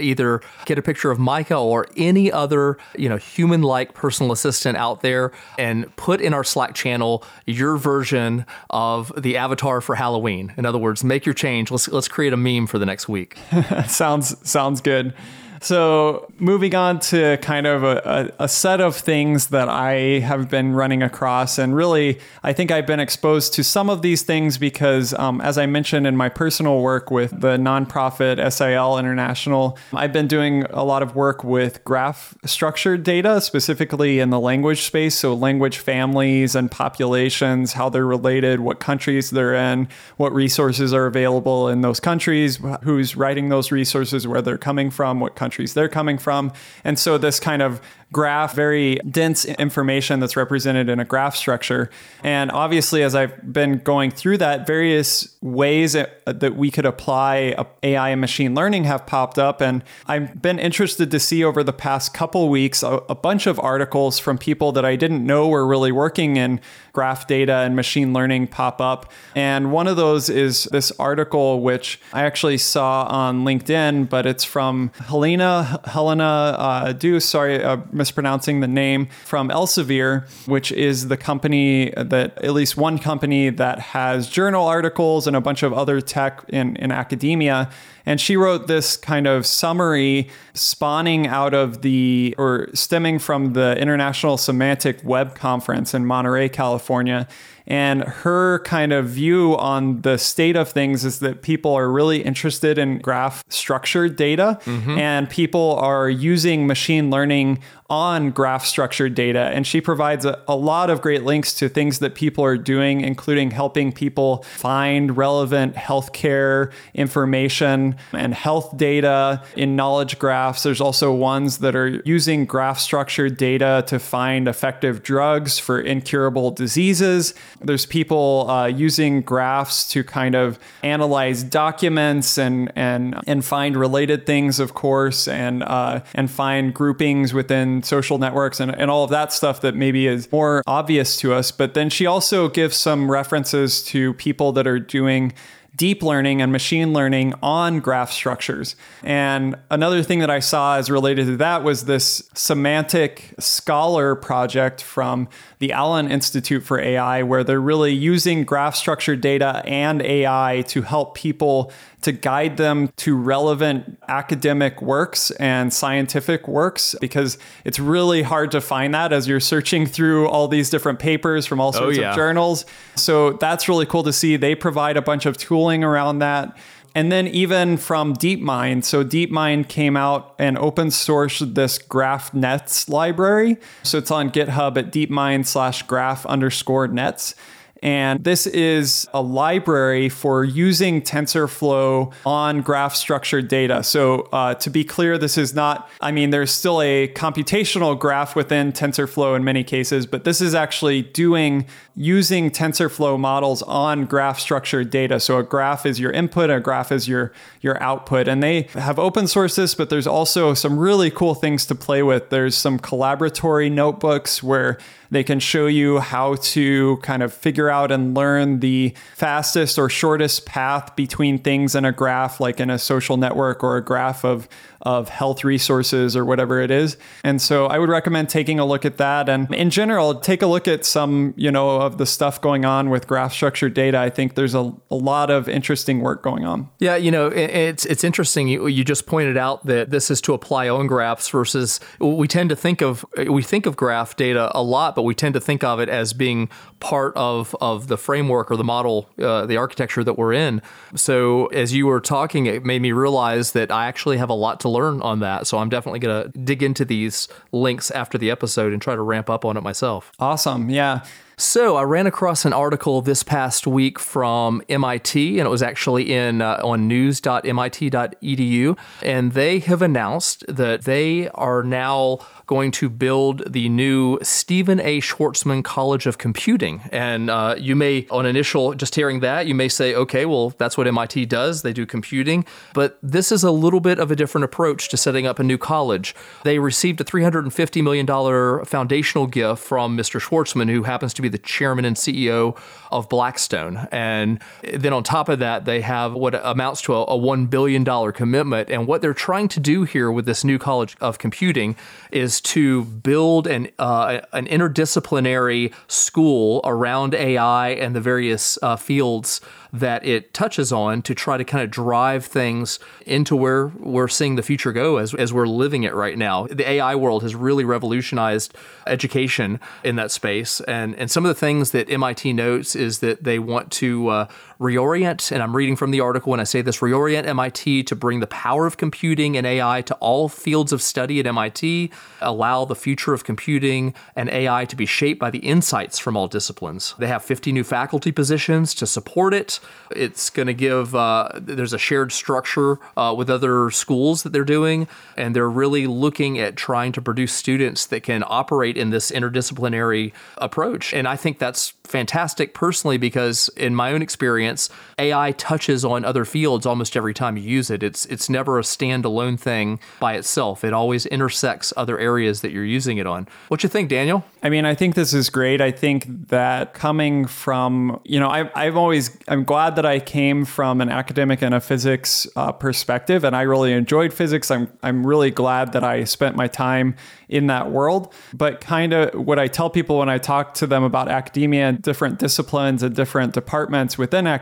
either 0.00 0.42
get 0.66 0.76
a 0.76 0.82
picture 0.82 1.10
of 1.10 1.18
Mica 1.18 1.56
or 1.56 1.86
any 1.96 2.30
other, 2.30 2.76
you 2.98 3.08
know, 3.08 3.16
human-like 3.16 3.94
personal 3.94 4.30
assistant 4.30 4.76
out 4.76 5.00
there 5.00 5.32
and 5.58 5.96
put 5.96 6.20
in 6.20 6.34
our 6.34 6.44
Slack 6.44 6.74
channel 6.74 7.24
your 7.46 7.78
version 7.78 8.44
of 8.68 9.10
the 9.16 9.38
avatar 9.38 9.80
for 9.80 9.94
Halloween. 9.94 10.52
In 10.58 10.66
other 10.66 10.76
words, 10.76 11.02
make 11.02 11.24
your 11.24 11.34
change. 11.34 11.70
Let's 11.70 11.88
let's 11.88 12.08
create 12.08 12.34
a 12.34 12.36
meme 12.36 12.66
for 12.66 12.78
the 12.78 12.84
next 12.84 13.08
week. 13.08 13.38
sounds 13.86 14.36
sounds 14.46 14.82
good. 14.82 15.14
So, 15.62 16.26
moving 16.40 16.74
on 16.74 16.98
to 16.98 17.36
kind 17.36 17.68
of 17.68 17.84
a, 17.84 18.32
a, 18.38 18.44
a, 18.44 18.48
set 18.48 18.80
of 18.80 18.96
things 18.96 19.46
that 19.48 19.68
I 19.68 20.18
have 20.18 20.50
been 20.50 20.74
running 20.74 21.04
across, 21.04 21.56
and 21.56 21.72
really, 21.76 22.18
I 22.42 22.52
think 22.52 22.72
I've 22.72 22.86
been 22.86 22.98
exposed 22.98 23.54
to 23.54 23.62
some 23.62 23.88
of 23.88 24.02
these 24.02 24.22
things 24.22 24.58
because, 24.58 25.14
um, 25.14 25.40
as 25.40 25.58
I 25.58 25.66
mentioned 25.66 26.04
in 26.04 26.16
my 26.16 26.28
personal 26.28 26.80
work 26.80 27.12
with 27.12 27.40
the 27.40 27.58
nonprofit 27.58 28.52
SIL 28.52 28.98
International, 28.98 29.78
I've 29.92 30.12
been 30.12 30.26
doing 30.26 30.64
a 30.64 30.82
lot 30.82 31.00
of 31.00 31.14
work 31.14 31.44
with 31.44 31.84
graph 31.84 32.34
structured 32.44 33.04
data, 33.04 33.40
specifically 33.40 34.18
in 34.18 34.30
the 34.30 34.40
language 34.40 34.82
space. 34.82 35.14
So, 35.14 35.32
language 35.32 35.78
families 35.78 36.56
and 36.56 36.72
populations, 36.72 37.74
how 37.74 37.88
they're 37.88 38.04
related, 38.04 38.58
what 38.58 38.80
countries 38.80 39.30
they're 39.30 39.54
in, 39.54 39.86
what 40.16 40.34
resources 40.34 40.92
are 40.92 41.06
available 41.06 41.68
in 41.68 41.82
those 41.82 42.00
countries, 42.00 42.58
who's 42.82 43.14
writing 43.14 43.48
those 43.48 43.70
resources, 43.70 44.26
where 44.26 44.42
they're 44.42 44.58
coming 44.58 44.90
from, 44.90 45.20
what 45.20 45.36
countries 45.36 45.51
countries 45.52 45.74
they're 45.74 45.88
coming 45.88 46.16
from. 46.16 46.50
And 46.82 46.98
so 46.98 47.18
this 47.18 47.38
kind 47.38 47.60
of 47.60 47.82
graph, 48.12 48.54
very 48.54 48.96
dense 49.10 49.44
information 49.46 50.20
that's 50.20 50.36
represented 50.36 50.88
in 50.88 51.00
a 51.00 51.04
graph 51.04 51.34
structure. 51.34 51.90
And 52.22 52.52
obviously, 52.52 53.02
as 53.02 53.14
I've 53.14 53.52
been 53.52 53.78
going 53.78 54.10
through 54.10 54.38
that, 54.38 54.66
various 54.66 55.34
ways 55.40 55.94
that 55.94 56.56
we 56.56 56.70
could 56.70 56.86
apply 56.86 57.56
AI 57.82 58.10
and 58.10 58.20
machine 58.20 58.54
learning 58.54 58.84
have 58.84 59.06
popped 59.06 59.38
up. 59.38 59.60
And 59.60 59.82
I've 60.06 60.40
been 60.40 60.58
interested 60.58 61.10
to 61.10 61.18
see 61.18 61.42
over 61.42 61.64
the 61.64 61.72
past 61.72 62.14
couple 62.14 62.48
weeks 62.48 62.82
a, 62.82 63.02
a 63.08 63.14
bunch 63.14 63.46
of 63.46 63.58
articles 63.58 64.18
from 64.18 64.38
people 64.38 64.72
that 64.72 64.84
I 64.84 64.94
didn't 64.94 65.24
know 65.26 65.48
were 65.48 65.66
really 65.66 65.90
working 65.90 66.36
in 66.36 66.60
graph 66.92 67.26
data 67.26 67.54
and 67.54 67.74
machine 67.74 68.12
learning 68.12 68.46
pop 68.46 68.80
up. 68.80 69.10
And 69.34 69.72
one 69.72 69.86
of 69.86 69.96
those 69.96 70.28
is 70.28 70.64
this 70.64 70.92
article, 70.98 71.60
which 71.60 71.98
I 72.12 72.24
actually 72.24 72.58
saw 72.58 73.04
on 73.04 73.44
LinkedIn, 73.44 74.08
but 74.08 74.26
it's 74.26 74.44
from 74.44 74.92
Helena, 75.06 75.80
Helena 75.86 76.24
uh, 76.58 76.92
Deuce, 76.92 77.24
sorry, 77.24 77.62
uh, 77.62 77.78
mispronouncing 78.02 78.58
the 78.58 78.66
name, 78.84 79.06
from 79.24 79.48
Elsevier, 79.48 80.28
which 80.48 80.72
is 80.72 81.06
the 81.06 81.16
company 81.16 81.92
that, 81.96 82.36
at 82.42 82.52
least 82.52 82.76
one 82.76 82.98
company 82.98 83.48
that 83.48 83.78
has 83.78 84.28
journal 84.28 84.66
articles 84.66 85.28
and 85.28 85.36
a 85.36 85.40
bunch 85.40 85.62
of 85.62 85.72
other 85.72 86.00
tech 86.00 86.42
in, 86.48 86.74
in 86.76 86.90
academia. 86.90 87.70
And 88.06 88.20
she 88.20 88.36
wrote 88.36 88.66
this 88.66 88.96
kind 88.96 89.26
of 89.26 89.46
summary 89.46 90.28
spawning 90.54 91.26
out 91.26 91.54
of 91.54 91.82
the, 91.82 92.34
or 92.38 92.68
stemming 92.74 93.18
from 93.18 93.52
the 93.52 93.76
International 93.78 94.36
Semantic 94.36 95.02
Web 95.04 95.34
Conference 95.34 95.94
in 95.94 96.06
Monterey, 96.06 96.48
California. 96.48 97.28
And 97.66 98.02
her 98.02 98.58
kind 98.60 98.92
of 98.92 99.06
view 99.06 99.56
on 99.56 100.02
the 100.02 100.18
state 100.18 100.56
of 100.56 100.70
things 100.70 101.04
is 101.04 101.20
that 101.20 101.42
people 101.42 101.72
are 101.74 101.90
really 101.90 102.22
interested 102.22 102.76
in 102.76 102.98
graph 102.98 103.44
structured 103.48 104.16
data 104.16 104.58
mm-hmm. 104.64 104.98
and 104.98 105.30
people 105.30 105.76
are 105.76 106.10
using 106.10 106.66
machine 106.66 107.08
learning 107.10 107.60
on 107.88 108.30
graph 108.30 108.64
structured 108.64 109.14
data. 109.14 109.38
And 109.38 109.66
she 109.66 109.80
provides 109.80 110.24
a, 110.24 110.42
a, 110.48 110.56
lot 110.56 110.88
of 110.88 111.02
great 111.02 111.24
links 111.24 111.52
to 111.54 111.68
things 111.68 111.98
that 111.98 112.14
people 112.14 112.42
are 112.42 112.56
doing, 112.56 113.02
including 113.02 113.50
helping 113.50 113.92
people 113.92 114.44
find 114.56 115.16
relevant 115.16 115.74
healthcare 115.74 116.72
information 116.94 117.91
and 118.12 118.34
health 118.34 118.76
data 118.76 119.42
in 119.56 119.76
knowledge 119.76 120.18
graphs. 120.18 120.62
There's 120.62 120.80
also 120.80 121.12
ones 121.12 121.58
that 121.58 121.74
are 121.74 122.00
using 122.04 122.44
graph 122.44 122.78
structured 122.78 123.36
data 123.36 123.84
to 123.86 123.98
find 123.98 124.48
effective 124.48 125.02
drugs 125.02 125.58
for 125.58 125.80
incurable 125.80 126.50
diseases. 126.50 127.34
There's 127.60 127.86
people 127.86 128.50
uh, 128.50 128.66
using 128.66 129.22
graphs 129.22 129.88
to 129.88 130.04
kind 130.04 130.34
of 130.34 130.58
analyze 130.82 131.42
documents 131.42 132.38
and 132.38 132.72
and 132.76 133.18
and 133.26 133.44
find 133.44 133.76
related 133.76 134.26
things, 134.26 134.60
of 134.60 134.74
course, 134.74 135.28
and 135.28 135.62
uh, 135.62 136.00
and 136.14 136.30
find 136.30 136.74
groupings 136.74 137.32
within 137.32 137.82
social 137.82 138.18
networks 138.18 138.60
and, 138.60 138.74
and 138.74 138.90
all 138.90 139.04
of 139.04 139.10
that 139.10 139.32
stuff 139.32 139.60
that 139.60 139.74
maybe 139.74 140.06
is 140.06 140.30
more 140.32 140.62
obvious 140.66 141.16
to 141.18 141.32
us. 141.32 141.50
But 141.50 141.74
then 141.74 141.90
she 141.90 142.06
also 142.06 142.48
gives 142.48 142.76
some 142.76 143.10
references 143.10 143.82
to 143.84 144.14
people 144.14 144.52
that 144.52 144.66
are 144.66 144.78
doing 144.78 145.32
deep 145.74 146.02
learning 146.02 146.42
and 146.42 146.52
machine 146.52 146.92
learning 146.92 147.32
on 147.42 147.80
graph 147.80 148.12
structures. 148.12 148.76
And 149.02 149.56
another 149.70 150.02
thing 150.02 150.18
that 150.18 150.30
I 150.30 150.40
saw 150.40 150.76
as 150.76 150.90
related 150.90 151.26
to 151.26 151.36
that 151.38 151.64
was 151.64 151.86
this 151.86 152.28
semantic 152.34 153.34
scholar 153.38 154.14
project 154.14 154.82
from 154.82 155.28
the 155.60 155.72
Allen 155.72 156.10
Institute 156.10 156.62
for 156.62 156.78
AI, 156.78 157.22
where 157.22 157.42
they're 157.42 157.60
really 157.60 157.92
using 157.92 158.44
graph 158.44 158.76
structured 158.76 159.20
data 159.20 159.62
and 159.64 160.02
AI 160.02 160.64
to 160.68 160.82
help 160.82 161.14
people 161.14 161.72
to 162.02 162.10
guide 162.10 162.56
them 162.56 162.88
to 162.96 163.16
relevant 163.16 163.96
academic 164.08 164.82
works 164.82 165.30
and 165.32 165.72
scientific 165.72 166.48
works 166.48 166.96
because 167.00 167.38
it's 167.64 167.78
really 167.78 168.22
hard 168.22 168.50
to 168.50 168.60
find 168.60 168.92
that 168.92 169.12
as 169.12 169.28
you're 169.28 169.38
searching 169.38 169.86
through 169.86 170.28
all 170.28 170.48
these 170.48 170.68
different 170.68 170.98
papers 170.98 171.46
from 171.46 171.60
all 171.60 171.68
oh, 171.68 171.72
sorts 171.78 171.98
oh, 171.98 172.00
yeah. 172.00 172.10
of 172.10 172.16
journals. 172.16 172.66
So 172.96 173.34
that's 173.34 173.68
really 173.68 173.86
cool 173.86 174.02
to 174.02 174.12
see. 174.12 174.36
They 174.36 174.56
provide 174.56 174.96
a 174.96 175.02
bunch 175.02 175.26
of 175.26 175.36
tools 175.36 175.61
around 175.84 176.18
that. 176.18 176.56
and 176.94 177.10
then 177.10 177.26
even 177.28 177.76
from 177.76 178.14
DeepMind. 178.14 178.84
So 178.84 179.04
DeepMind 179.04 179.68
came 179.68 179.96
out 179.96 180.34
and 180.38 180.58
open 180.58 180.88
sourced 180.88 181.54
this 181.54 181.78
graph 181.78 182.34
nets 182.34 182.88
library. 182.88 183.56
So 183.82 183.98
it's 183.98 184.10
on 184.10 184.30
GitHub 184.30 184.76
at 184.76 184.92
deepmind 184.92 185.46
slash 185.46 185.82
graph 185.84 186.26
underscore 186.26 186.88
nets. 186.88 187.34
And 187.82 188.22
this 188.22 188.46
is 188.46 189.08
a 189.12 189.20
library 189.20 190.08
for 190.08 190.44
using 190.44 191.02
TensorFlow 191.02 192.12
on 192.24 192.62
graph 192.62 192.94
structured 192.94 193.48
data. 193.48 193.82
So, 193.82 194.28
uh, 194.32 194.54
to 194.54 194.70
be 194.70 194.84
clear, 194.84 195.18
this 195.18 195.36
is 195.36 195.52
not, 195.52 195.90
I 196.00 196.12
mean, 196.12 196.30
there's 196.30 196.52
still 196.52 196.80
a 196.80 197.08
computational 197.08 197.98
graph 197.98 198.36
within 198.36 198.72
TensorFlow 198.72 199.34
in 199.34 199.42
many 199.42 199.64
cases, 199.64 200.06
but 200.06 200.22
this 200.22 200.40
is 200.40 200.54
actually 200.54 201.02
doing 201.02 201.66
using 201.96 202.50
TensorFlow 202.50 203.18
models 203.18 203.62
on 203.62 204.06
graph 204.06 204.38
structured 204.38 204.90
data. 204.90 205.18
So, 205.18 205.38
a 205.38 205.42
graph 205.42 205.84
is 205.84 205.98
your 205.98 206.12
input, 206.12 206.50
a 206.50 206.60
graph 206.60 206.92
is 206.92 207.08
your, 207.08 207.32
your 207.62 207.82
output. 207.82 208.28
And 208.28 208.40
they 208.42 208.68
have 208.74 209.00
open 209.00 209.26
source 209.26 209.56
this, 209.56 209.74
but 209.74 209.90
there's 209.90 210.06
also 210.06 210.54
some 210.54 210.78
really 210.78 211.10
cool 211.10 211.34
things 211.34 211.66
to 211.66 211.74
play 211.74 212.04
with. 212.04 212.30
There's 212.30 212.54
some 212.54 212.78
Colaboratory 212.78 213.72
notebooks 213.72 214.40
where 214.40 214.78
they 215.12 215.22
can 215.22 215.38
show 215.38 215.66
you 215.66 215.98
how 215.98 216.36
to 216.36 216.96
kind 217.02 217.22
of 217.22 217.34
figure 217.34 217.68
out 217.68 217.92
and 217.92 218.14
learn 218.16 218.60
the 218.60 218.94
fastest 219.14 219.78
or 219.78 219.90
shortest 219.90 220.46
path 220.46 220.96
between 220.96 221.38
things 221.38 221.74
in 221.74 221.84
a 221.84 221.92
graph, 221.92 222.40
like 222.40 222.58
in 222.58 222.70
a 222.70 222.78
social 222.78 223.18
network 223.18 223.62
or 223.62 223.76
a 223.76 223.84
graph 223.84 224.24
of 224.24 224.48
of 224.82 225.08
health 225.08 225.44
resources 225.44 226.16
or 226.16 226.24
whatever 226.24 226.60
it 226.60 226.70
is. 226.70 226.96
And 227.24 227.40
so 227.40 227.66
I 227.66 227.78
would 227.78 227.88
recommend 227.88 228.28
taking 228.28 228.58
a 228.58 228.66
look 228.66 228.84
at 228.84 228.98
that. 228.98 229.28
And 229.28 229.52
in 229.54 229.70
general, 229.70 230.16
take 230.16 230.42
a 230.42 230.46
look 230.46 230.66
at 230.66 230.84
some, 230.84 231.34
you 231.36 231.50
know, 231.50 231.80
of 231.80 231.98
the 231.98 232.06
stuff 232.06 232.40
going 232.40 232.64
on 232.64 232.90
with 232.90 233.06
graph 233.06 233.32
structured 233.32 233.74
data. 233.74 233.98
I 233.98 234.10
think 234.10 234.34
there's 234.34 234.54
a, 234.54 234.72
a 234.90 234.96
lot 234.96 235.30
of 235.30 235.48
interesting 235.48 236.00
work 236.00 236.22
going 236.22 236.44
on. 236.44 236.68
Yeah, 236.78 236.96
you 236.96 237.10
know, 237.10 237.28
it's 237.28 237.86
it's 237.86 238.04
interesting. 238.04 238.48
You, 238.48 238.66
you 238.66 238.84
just 238.84 239.06
pointed 239.06 239.36
out 239.36 239.64
that 239.66 239.90
this 239.90 240.10
is 240.10 240.20
to 240.22 240.34
apply 240.34 240.68
on 240.68 240.86
graphs 240.86 241.28
versus 241.28 241.80
we 242.00 242.26
tend 242.26 242.50
to 242.50 242.56
think 242.56 242.80
of 242.82 243.04
we 243.28 243.42
think 243.42 243.66
of 243.66 243.76
graph 243.76 244.16
data 244.16 244.50
a 244.54 244.62
lot, 244.62 244.94
but 244.94 245.02
we 245.02 245.14
tend 245.14 245.34
to 245.34 245.40
think 245.40 245.62
of 245.62 245.80
it 245.80 245.88
as 245.88 246.12
being 246.12 246.48
part 246.80 247.12
of 247.16 247.54
of 247.60 247.86
the 247.86 247.96
framework 247.96 248.50
or 248.50 248.56
the 248.56 248.64
model, 248.64 249.08
uh, 249.20 249.46
the 249.46 249.56
architecture 249.56 250.02
that 250.02 250.14
we're 250.14 250.32
in. 250.32 250.60
So 250.96 251.46
as 251.46 251.72
you 251.72 251.86
were 251.86 252.00
talking, 252.00 252.46
it 252.46 252.64
made 252.64 252.82
me 252.82 252.92
realize 252.92 253.52
that 253.52 253.70
I 253.70 253.86
actually 253.86 254.16
have 254.16 254.30
a 254.30 254.34
lot 254.34 254.60
to 254.60 254.68
learn 254.72 255.00
on 255.02 255.20
that. 255.20 255.46
So 255.46 255.58
I'm 255.58 255.68
definitely 255.68 256.00
going 256.00 256.24
to 256.24 256.38
dig 256.38 256.62
into 256.62 256.84
these 256.84 257.28
links 257.52 257.90
after 257.90 258.18
the 258.18 258.30
episode 258.30 258.72
and 258.72 258.80
try 258.80 258.94
to 258.94 259.02
ramp 259.02 259.28
up 259.30 259.44
on 259.44 259.56
it 259.56 259.62
myself. 259.62 260.12
Awesome. 260.18 260.70
Yeah. 260.70 261.04
So 261.42 261.74
I 261.74 261.82
ran 261.82 262.06
across 262.06 262.44
an 262.44 262.52
article 262.52 263.02
this 263.02 263.24
past 263.24 263.66
week 263.66 263.98
from 263.98 264.62
MIT, 264.68 265.40
and 265.40 265.46
it 265.46 265.50
was 265.50 265.60
actually 265.60 266.12
in 266.12 266.40
uh, 266.40 266.60
on 266.62 266.86
news.mit.edu, 266.86 268.78
and 269.02 269.32
they 269.32 269.58
have 269.58 269.82
announced 269.82 270.44
that 270.46 270.82
they 270.82 271.28
are 271.30 271.64
now 271.64 272.20
going 272.52 272.70
to 272.70 272.90
build 272.90 273.50
the 273.50 273.66
new 273.70 274.18
Stephen 274.22 274.78
A. 274.80 275.00
Schwarzman 275.00 275.64
College 275.64 276.06
of 276.06 276.18
Computing. 276.18 276.82
And 276.92 277.30
uh, 277.30 277.54
you 277.58 277.74
may, 277.74 278.06
on 278.10 278.26
initial, 278.26 278.74
just 278.74 278.94
hearing 278.94 279.20
that, 279.20 279.46
you 279.46 279.54
may 279.54 279.68
say, 279.68 279.94
okay, 279.94 280.26
well, 280.26 280.50
that's 280.58 280.76
what 280.76 280.86
MIT 280.86 281.26
does. 281.26 281.62
They 281.62 281.72
do 281.72 281.86
computing. 281.86 282.44
But 282.74 282.98
this 283.02 283.32
is 283.32 283.42
a 283.42 283.50
little 283.50 283.80
bit 283.80 283.98
of 283.98 284.10
a 284.10 284.16
different 284.16 284.44
approach 284.44 284.90
to 284.90 284.96
setting 284.96 285.26
up 285.26 285.38
a 285.38 285.42
new 285.42 285.56
college. 285.56 286.14
They 286.44 286.58
received 286.58 287.00
a 287.00 287.04
$350 287.04 287.82
million 287.82 288.64
foundational 288.66 289.26
gift 289.26 289.62
from 289.62 289.96
Mr. 289.96 290.20
Schwarzman, 290.20 290.70
who 290.70 290.82
happens 290.82 291.14
to 291.14 291.22
be 291.22 291.30
the 291.32 291.38
chairman 291.38 291.84
and 291.84 291.96
CEO 291.96 292.56
of 292.92 293.08
Blackstone. 293.08 293.88
And 293.90 294.40
then 294.62 294.92
on 294.92 295.02
top 295.02 295.28
of 295.28 295.38
that, 295.40 295.64
they 295.64 295.80
have 295.80 296.12
what 296.12 296.34
amounts 296.34 296.82
to 296.82 296.94
a, 296.94 297.02
a 297.04 297.18
$1 297.18 297.50
billion 297.50 297.84
commitment. 298.12 298.70
And 298.70 298.86
what 298.86 299.02
they're 299.02 299.14
trying 299.14 299.48
to 299.48 299.60
do 299.60 299.84
here 299.84 300.12
with 300.12 300.26
this 300.26 300.44
new 300.44 300.58
College 300.58 300.96
of 301.00 301.18
Computing 301.18 301.74
is 302.12 302.40
to 302.42 302.84
build 302.84 303.46
an 303.46 303.68
uh, 303.78 304.20
an 304.32 304.46
interdisciplinary 304.46 305.72
school 305.88 306.60
around 306.64 307.14
AI 307.14 307.70
and 307.70 307.96
the 307.96 308.00
various 308.00 308.58
uh, 308.62 308.76
fields 308.76 309.40
that 309.72 310.04
it 310.04 310.34
touches 310.34 310.70
on 310.70 311.00
to 311.02 311.14
try 311.14 311.36
to 311.36 311.44
kind 311.44 311.64
of 311.64 311.70
drive 311.70 312.26
things 312.26 312.78
into 313.06 313.34
where 313.34 313.68
we're 313.78 314.08
seeing 314.08 314.36
the 314.36 314.42
future 314.42 314.72
go 314.72 314.98
as, 314.98 315.14
as 315.14 315.32
we're 315.32 315.46
living 315.46 315.82
it 315.82 315.94
right 315.94 316.18
now. 316.18 316.46
The 316.46 316.68
AI 316.68 316.94
world 316.94 317.22
has 317.22 317.34
really 317.34 317.64
revolutionized 317.64 318.54
education 318.86 319.60
in 319.82 319.96
that 319.96 320.10
space. 320.10 320.60
And, 320.62 320.94
and 320.96 321.10
some 321.10 321.24
of 321.24 321.30
the 321.30 321.38
things 321.38 321.70
that 321.70 321.88
MIT 321.90 322.34
notes 322.34 322.76
is 322.76 322.98
that 322.98 323.24
they 323.24 323.38
want 323.38 323.70
to 323.72 324.08
uh, 324.08 324.28
reorient, 324.62 325.32
and 325.32 325.42
I'm 325.42 325.56
reading 325.56 325.74
from 325.74 325.90
the 325.90 326.00
article 326.00 326.30
when 326.30 326.40
I 326.40 326.44
say 326.44 326.62
this 326.62 326.78
reorient 326.78 327.26
MIT 327.26 327.82
to 327.82 327.96
bring 327.96 328.20
the 328.20 328.28
power 328.28 328.64
of 328.64 328.76
computing 328.76 329.36
and 329.36 329.44
AI 329.44 329.82
to 329.82 329.94
all 329.96 330.28
fields 330.28 330.72
of 330.72 330.80
study 330.80 331.18
at 331.18 331.26
MIT, 331.26 331.90
allow 332.20 332.64
the 332.64 332.76
future 332.76 333.12
of 333.12 333.24
computing 333.24 333.92
and 334.14 334.30
AI 334.30 334.64
to 334.66 334.76
be 334.76 334.86
shaped 334.86 335.18
by 335.18 335.30
the 335.30 335.40
insights 335.40 335.98
from 335.98 336.16
all 336.16 336.28
disciplines. 336.28 336.94
They 336.98 337.08
have 337.08 337.24
50 337.24 337.50
new 337.50 337.64
faculty 337.64 338.12
positions 338.12 338.72
to 338.74 338.86
support 338.86 339.34
it. 339.34 339.58
It's 339.90 340.30
going 340.30 340.46
to 340.46 340.54
give, 340.54 340.94
uh, 340.94 341.30
there's 341.34 341.72
a 341.72 341.78
shared 341.78 342.12
structure 342.12 342.78
uh, 342.96 343.12
with 343.18 343.28
other 343.28 343.70
schools 343.70 344.22
that 344.22 344.32
they're 344.32 344.44
doing, 344.44 344.86
and 345.16 345.34
they're 345.34 345.50
really 345.50 345.88
looking 345.88 346.38
at 346.38 346.54
trying 346.56 346.92
to 346.92 347.02
produce 347.02 347.32
students 347.32 347.86
that 347.86 348.04
can 348.04 348.22
operate 348.28 348.76
in 348.76 348.90
this 348.90 349.10
interdisciplinary 349.10 350.12
approach. 350.38 350.94
And 350.94 351.08
I 351.08 351.16
think 351.16 351.40
that's 351.40 351.70
fantastic 351.82 352.54
personally 352.54 352.96
because, 352.96 353.50
in 353.56 353.74
my 353.74 353.92
own 353.92 354.02
experience, 354.02 354.51
AI 354.98 355.32
touches 355.32 355.84
on 355.84 356.04
other 356.04 356.24
fields 356.24 356.66
almost 356.66 356.96
every 356.96 357.14
time 357.14 357.36
you 357.36 357.42
use 357.42 357.70
it. 357.70 357.82
It's, 357.82 358.06
it's 358.06 358.28
never 358.28 358.58
a 358.58 358.62
standalone 358.62 359.38
thing 359.38 359.80
by 360.00 360.14
itself, 360.14 360.64
it 360.64 360.72
always 360.72 361.06
intersects 361.06 361.72
other 361.76 361.98
areas 361.98 362.40
that 362.40 362.52
you're 362.52 362.64
using 362.64 362.98
it 362.98 363.06
on. 363.06 363.28
What 363.48 363.62
you 363.62 363.68
think, 363.68 363.88
Daniel? 363.88 364.24
I 364.42 364.50
mean, 364.50 364.64
I 364.64 364.74
think 364.74 364.94
this 364.94 365.14
is 365.14 365.30
great. 365.30 365.60
I 365.60 365.70
think 365.70 366.28
that 366.28 366.74
coming 366.74 367.26
from, 367.26 368.00
you 368.04 368.18
know, 368.18 368.28
I, 368.28 368.50
I've 368.54 368.76
always, 368.76 369.16
I'm 369.28 369.44
glad 369.44 369.76
that 369.76 369.86
I 369.86 370.00
came 370.00 370.44
from 370.44 370.80
an 370.80 370.88
academic 370.88 371.42
and 371.42 371.54
a 371.54 371.60
physics 371.60 372.26
uh, 372.36 372.52
perspective, 372.52 373.24
and 373.24 373.36
I 373.36 373.42
really 373.42 373.72
enjoyed 373.72 374.12
physics. 374.12 374.50
I'm, 374.50 374.72
I'm 374.82 375.06
really 375.06 375.30
glad 375.30 375.72
that 375.72 375.84
I 375.84 376.04
spent 376.04 376.36
my 376.36 376.48
time 376.48 376.96
in 377.28 377.46
that 377.46 377.70
world. 377.70 378.12
But 378.34 378.60
kind 378.60 378.92
of 378.92 379.14
what 379.14 379.38
I 379.38 379.48
tell 379.48 379.70
people 379.70 379.98
when 379.98 380.08
I 380.08 380.18
talk 380.18 380.54
to 380.54 380.66
them 380.66 380.84
about 380.84 381.08
academia 381.08 381.68
and 381.68 381.82
different 381.82 382.18
disciplines 382.18 382.82
and 382.82 382.94
different 382.94 383.32
departments 383.32 383.96
within 383.96 384.26
academia 384.26 384.41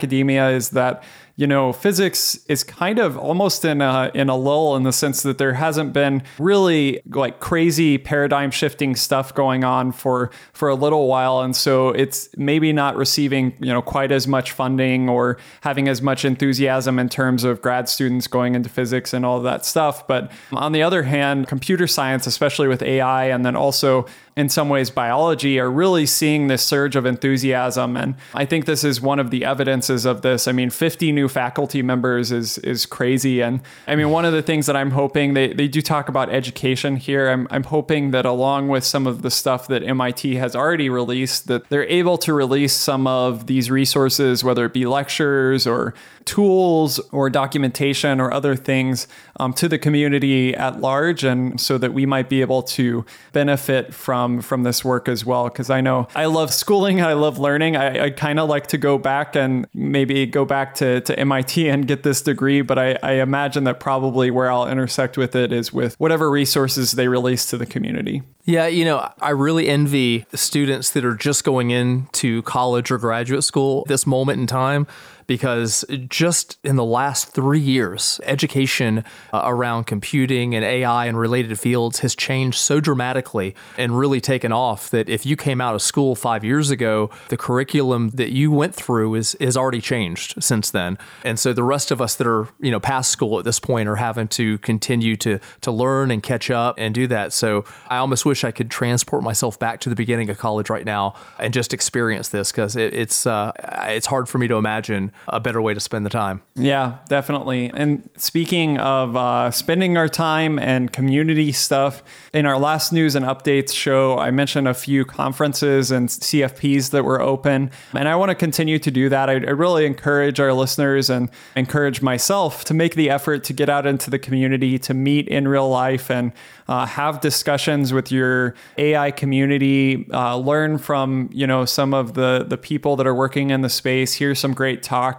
is 0.51 0.71
that 0.71 1.03
you 1.37 1.47
know, 1.47 1.73
physics 1.73 2.39
is 2.49 2.63
kind 2.65 2.99
of 2.99 3.17
almost 3.17 3.65
in 3.65 3.81
a 3.81 4.11
in 4.15 4.29
a 4.29 4.37
lull 4.37 4.77
in 4.77 4.83
the 4.83 4.93
sense 4.93 5.23
that 5.23 5.39
there 5.39 5.55
hasn't 5.55 5.93
been 5.93 6.23
really 6.39 7.01
like 7.07 7.41
crazy 7.41 7.99
paradigm 7.99 8.51
shifting 8.51 8.95
stuff 8.95 9.35
going 9.35 9.65
on 9.65 9.93
for 9.93 10.31
for 10.53 10.69
a 10.69 10.75
little 10.75 11.07
while, 11.07 11.41
and 11.41 11.57
so 11.57 11.91
it's 11.91 12.29
maybe 12.37 12.73
not 12.73 12.97
receiving 12.97 13.55
you 13.61 13.73
know 13.73 13.83
quite 13.83 14.13
as 14.13 14.27
much 14.27 14.53
funding 14.53 15.09
or 15.09 15.39
having 15.63 15.89
as 15.89 16.03
much 16.03 16.25
enthusiasm 16.25 16.99
in 16.99 17.09
terms 17.09 17.45
of 17.45 17.63
grad 17.63 17.89
students 17.89 18.27
going 18.27 18.55
into 18.55 18.69
physics 18.69 19.13
and 19.13 19.25
all 19.25 19.41
that 19.41 19.65
stuff. 19.65 20.07
But 20.07 20.31
on 20.53 20.73
the 20.73 20.83
other 20.83 21.05
hand, 21.05 21.49
computer 21.49 21.87
science, 21.87 22.27
especially 22.27 22.69
with 22.69 22.83
AI, 22.83 23.27
and 23.27 23.45
then 23.45 23.57
also 23.57 24.07
in 24.37 24.49
some 24.49 24.69
ways 24.69 24.91
biology 24.91 25.59
are 25.59 25.71
really 25.71 26.07
seeing 26.07 26.47
this 26.47 26.63
surge 26.63 26.97
of 26.97 27.05
enthusiasm 27.05 27.97
and 27.97 28.15
I 28.35 28.45
think 28.45 28.65
this 28.65 28.85
is 28.85 29.01
one 29.01 29.19
of 29.19 29.31
the 29.31 29.45
evidences 29.45 30.05
of 30.07 30.23
this. 30.23 30.49
I 30.49 30.53
mean 30.53 30.71
50 30.71 31.13
new 31.13 31.20
faculty 31.29 31.83
members 31.83 32.33
is 32.33 32.59
is 32.59 32.87
crazy. 32.87 33.41
And 33.41 33.61
I 33.87 33.97
mean 33.97 34.11
one 34.11 34.25
of 34.25 34.33
the 34.33 34.43
things 34.43 34.67
that 34.67 34.77
I'm 34.77 34.91
hoping 34.91 35.35
they, 35.35 35.53
they 35.53 35.69
do 35.69 35.83
talk 35.83 36.09
about 36.09 36.31
education 36.31 36.97
here. 36.97 37.29
I'm 37.29 37.47
I'm 37.51 37.65
hoping 37.65 38.11
that 38.13 38.27
along 38.27 38.69
with 38.69 38.85
some 38.85 39.07
of 39.07 39.23
the 39.23 39.31
stuff 39.31 39.69
that 39.69 39.83
MIT 39.83 40.37
has 40.37 40.55
already 40.55 40.89
released 40.89 41.47
that 41.49 41.69
they're 41.69 41.85
able 41.89 42.19
to 42.19 42.33
release 42.33 42.73
some 42.73 43.07
of 43.07 43.47
these 43.47 43.71
resources 43.71 44.45
whether 44.45 44.65
it 44.65 44.73
be 44.73 44.87
lectures 44.87 45.67
or 45.67 45.95
tools 46.25 47.01
or 47.11 47.31
documentation 47.31 48.21
or 48.21 48.33
other 48.33 48.55
things 48.55 49.09
um, 49.39 49.53
to 49.55 49.69
the 49.69 49.79
community 49.79 50.55
at 50.55 50.81
large. 50.81 51.25
And 51.25 51.61
so 51.61 51.79
that 51.79 51.93
we 51.93 52.07
might 52.07 52.29
be 52.29 52.41
able 52.41 52.63
to 52.63 53.05
benefit 53.33 53.95
from 53.95 54.41
from 54.41 54.63
this 54.63 54.85
work 54.85 55.09
as 55.09 55.25
well. 55.25 55.45
Because 55.45 55.71
I 55.71 55.81
know 55.81 56.09
I 56.15 56.27
love 56.27 56.53
schooling. 56.53 57.01
I 57.11 57.15
love 57.15 57.39
learning. 57.39 57.77
I, 57.77 58.05
I 58.05 58.11
kind 58.11 58.39
of 58.39 58.49
like 58.49 58.69
to 58.69 58.79
go 58.79 58.99
back 58.99 59.35
and 59.35 59.67
maybe 59.75 60.27
go 60.27 60.45
back 60.45 60.75
to, 60.77 61.01
to 61.01 61.10
MIT 61.19 61.69
and 61.69 61.87
get 61.87 62.03
this 62.03 62.23
degree 62.23 62.61
but 62.61 62.79
I, 62.79 62.99
I 63.03 63.13
imagine 63.15 63.65
that 63.65 63.81
probably 63.81 64.31
where 64.31 64.51
I'll 64.51 64.69
intersect 64.69 65.17
with 65.17 65.35
it 65.35 65.53
is 65.53 65.73
with 65.73 65.95
whatever 65.99 66.31
resources 66.31 66.93
they 66.93 67.09
release 67.09 67.47
to 67.47 67.57
the 67.57 67.67
community. 67.67 68.23
Yeah, 68.45 68.67
you 68.67 68.85
know, 68.85 69.13
I 69.21 69.31
really 69.31 69.69
envy 69.69 70.27
students 70.35 70.91
that 70.91 71.05
are 71.05 71.15
just 71.15 71.45
going 71.45 71.71
into 71.71 72.43
college 72.43 72.91
or 72.91 72.99
graduate 72.99 73.45
school 73.45 73.85
this 73.87 74.07
moment 74.07 74.41
in 74.41 74.47
time 74.47 74.87
because 75.31 75.85
just 76.09 76.59
in 76.65 76.75
the 76.75 76.85
last 76.85 77.29
three 77.29 77.61
years, 77.61 78.21
education 78.25 79.05
uh, 79.33 79.43
around 79.45 79.85
computing 79.85 80.57
and 80.57 80.65
AI 80.65 81.07
and 81.07 81.17
related 81.17 81.57
fields 81.57 82.01
has 82.01 82.17
changed 82.17 82.59
so 82.59 82.81
dramatically 82.81 83.55
and 83.79 83.97
really 83.97 84.21
taken 84.21 84.51
off 84.51 84.91
that 84.91 85.09
if 85.09 85.25
you 85.25 85.37
came 85.37 85.61
out 85.61 85.77
of 85.77 85.83
school 85.83 86.17
five 86.17 86.43
years 86.43 86.73
ago, 86.73 87.11
the 87.29 87.37
curriculum 87.37 88.09
that 88.09 88.33
you 88.33 88.51
went 88.51 88.75
through 88.75 89.15
is 89.15 89.37
is 89.37 89.57
already 89.57 89.81
changed 89.81 90.43
since 90.43 90.69
then. 90.69 90.99
And 91.23 91.39
so 91.39 91.53
the 91.53 91.63
rest 91.63 91.93
of 91.93 92.01
us 92.01 92.17
that 92.17 92.27
are 92.27 92.49
you 92.59 92.73
know 92.73 92.81
past 92.81 93.13
school 93.13 93.39
at 93.39 93.45
this 93.45 93.61
point 93.61 93.89
are 93.89 93.95
having 93.95 94.27
to 94.31 94.59
continue 94.59 95.17
to 95.19 95.39
to 95.61 95.71
learn 95.71 96.11
and 96.11 96.25
catch 96.25 96.51
up 96.51 96.75
and 96.77 96.93
do 96.93 97.07
that. 97.07 97.33
So 97.33 97.65
I 97.87 97.99
almost 97.99 98.27
wish 98.27 98.43
I 98.43 98.51
could 98.51 98.69
transport 98.69 99.23
myself 99.23 99.61
back 99.61 99.79
to 99.83 99.89
the 99.89 99.95
beginning 99.95 100.29
of 100.29 100.39
college 100.39 100.69
right 100.71 100.85
now 100.85 101.15
and 101.39 101.55
just 101.55 101.73
experience 101.73 102.31
this 102.31 102.51
because 102.51 102.75
it, 102.75 102.93
it's 102.95 103.29
uh, 103.29 103.53
it's 103.91 104.07
hard 104.07 104.29
for 104.29 104.39
me 104.39 104.49
to 104.49 104.57
imagine 104.57 105.13
a 105.29 105.41
better 105.41 105.61
way 105.61 105.75
to 105.75 105.81
spend 105.81 106.05
the 106.07 106.11
time. 106.11 106.43
Yeah, 106.55 106.99
definitely. 107.09 107.71
And 107.73 108.09
speaking 108.17 108.79
of 108.79 109.17
uh, 109.17 109.51
spending 109.51 109.97
our 109.97 110.09
time 110.09 110.59
and 110.59 110.93
community 110.93 111.53
stuff, 111.53 112.03
in 112.33 112.47
our 112.47 112.59
last 112.59 112.93
news 112.93 113.15
and 113.15 113.25
updates 113.25 113.75
show, 113.75 114.19
I 114.19 114.31
mentioned 114.31 114.69
a 114.69 114.75
few 114.75 115.05
conferences 115.05 115.91
and 115.91 116.09
CFPs 116.09 116.91
that 116.91 117.05
were 117.05 117.21
open, 117.21 117.71
and 117.93 118.09
I 118.09 118.17
want 118.17 118.31
to 118.31 118.35
continue 118.35 118.79
to 118.79 118.91
do 118.91 119.09
that. 119.09 119.29
I, 119.29 119.35
I 119.35 119.51
really 119.51 119.87
encourage 119.87 120.39
our 120.41 120.53
listeners 120.53 121.11
and 121.11 121.29
encourage 121.57 122.03
myself 122.03 122.65
to 122.65 122.75
make 122.75 122.95
the 122.95 123.11
effort 123.11 123.45
to 123.45 123.53
get 123.53 123.69
out 123.69 123.87
into 123.87 124.11
the 124.11 124.19
community, 124.19 124.79
to 124.81 124.95
meet 124.95 125.29
in 125.29 125.49
real 125.49 125.69
life, 125.69 126.11
and 126.11 126.33
uh, 126.69 126.87
have 126.87 127.21
discussions 127.21 127.93
with 127.93 128.13
your 128.13 128.55
AI 128.79 129.11
community. 129.11 130.09
Uh, 130.13 130.37
learn 130.37 130.79
from 130.79 131.29
you 131.33 131.47
know 131.47 131.65
some 131.65 131.93
of 131.93 132.15
the 132.15 132.45
the 132.47 132.57
people 132.57 132.97
that 132.97 133.07
are 133.07 133.15
working 133.15 133.51
in 133.51 133.63
the 133.63 133.69
space. 133.69 134.15
Hear 134.15 134.35
some 134.35 134.55
great 134.55 134.83
talks. 134.83 135.10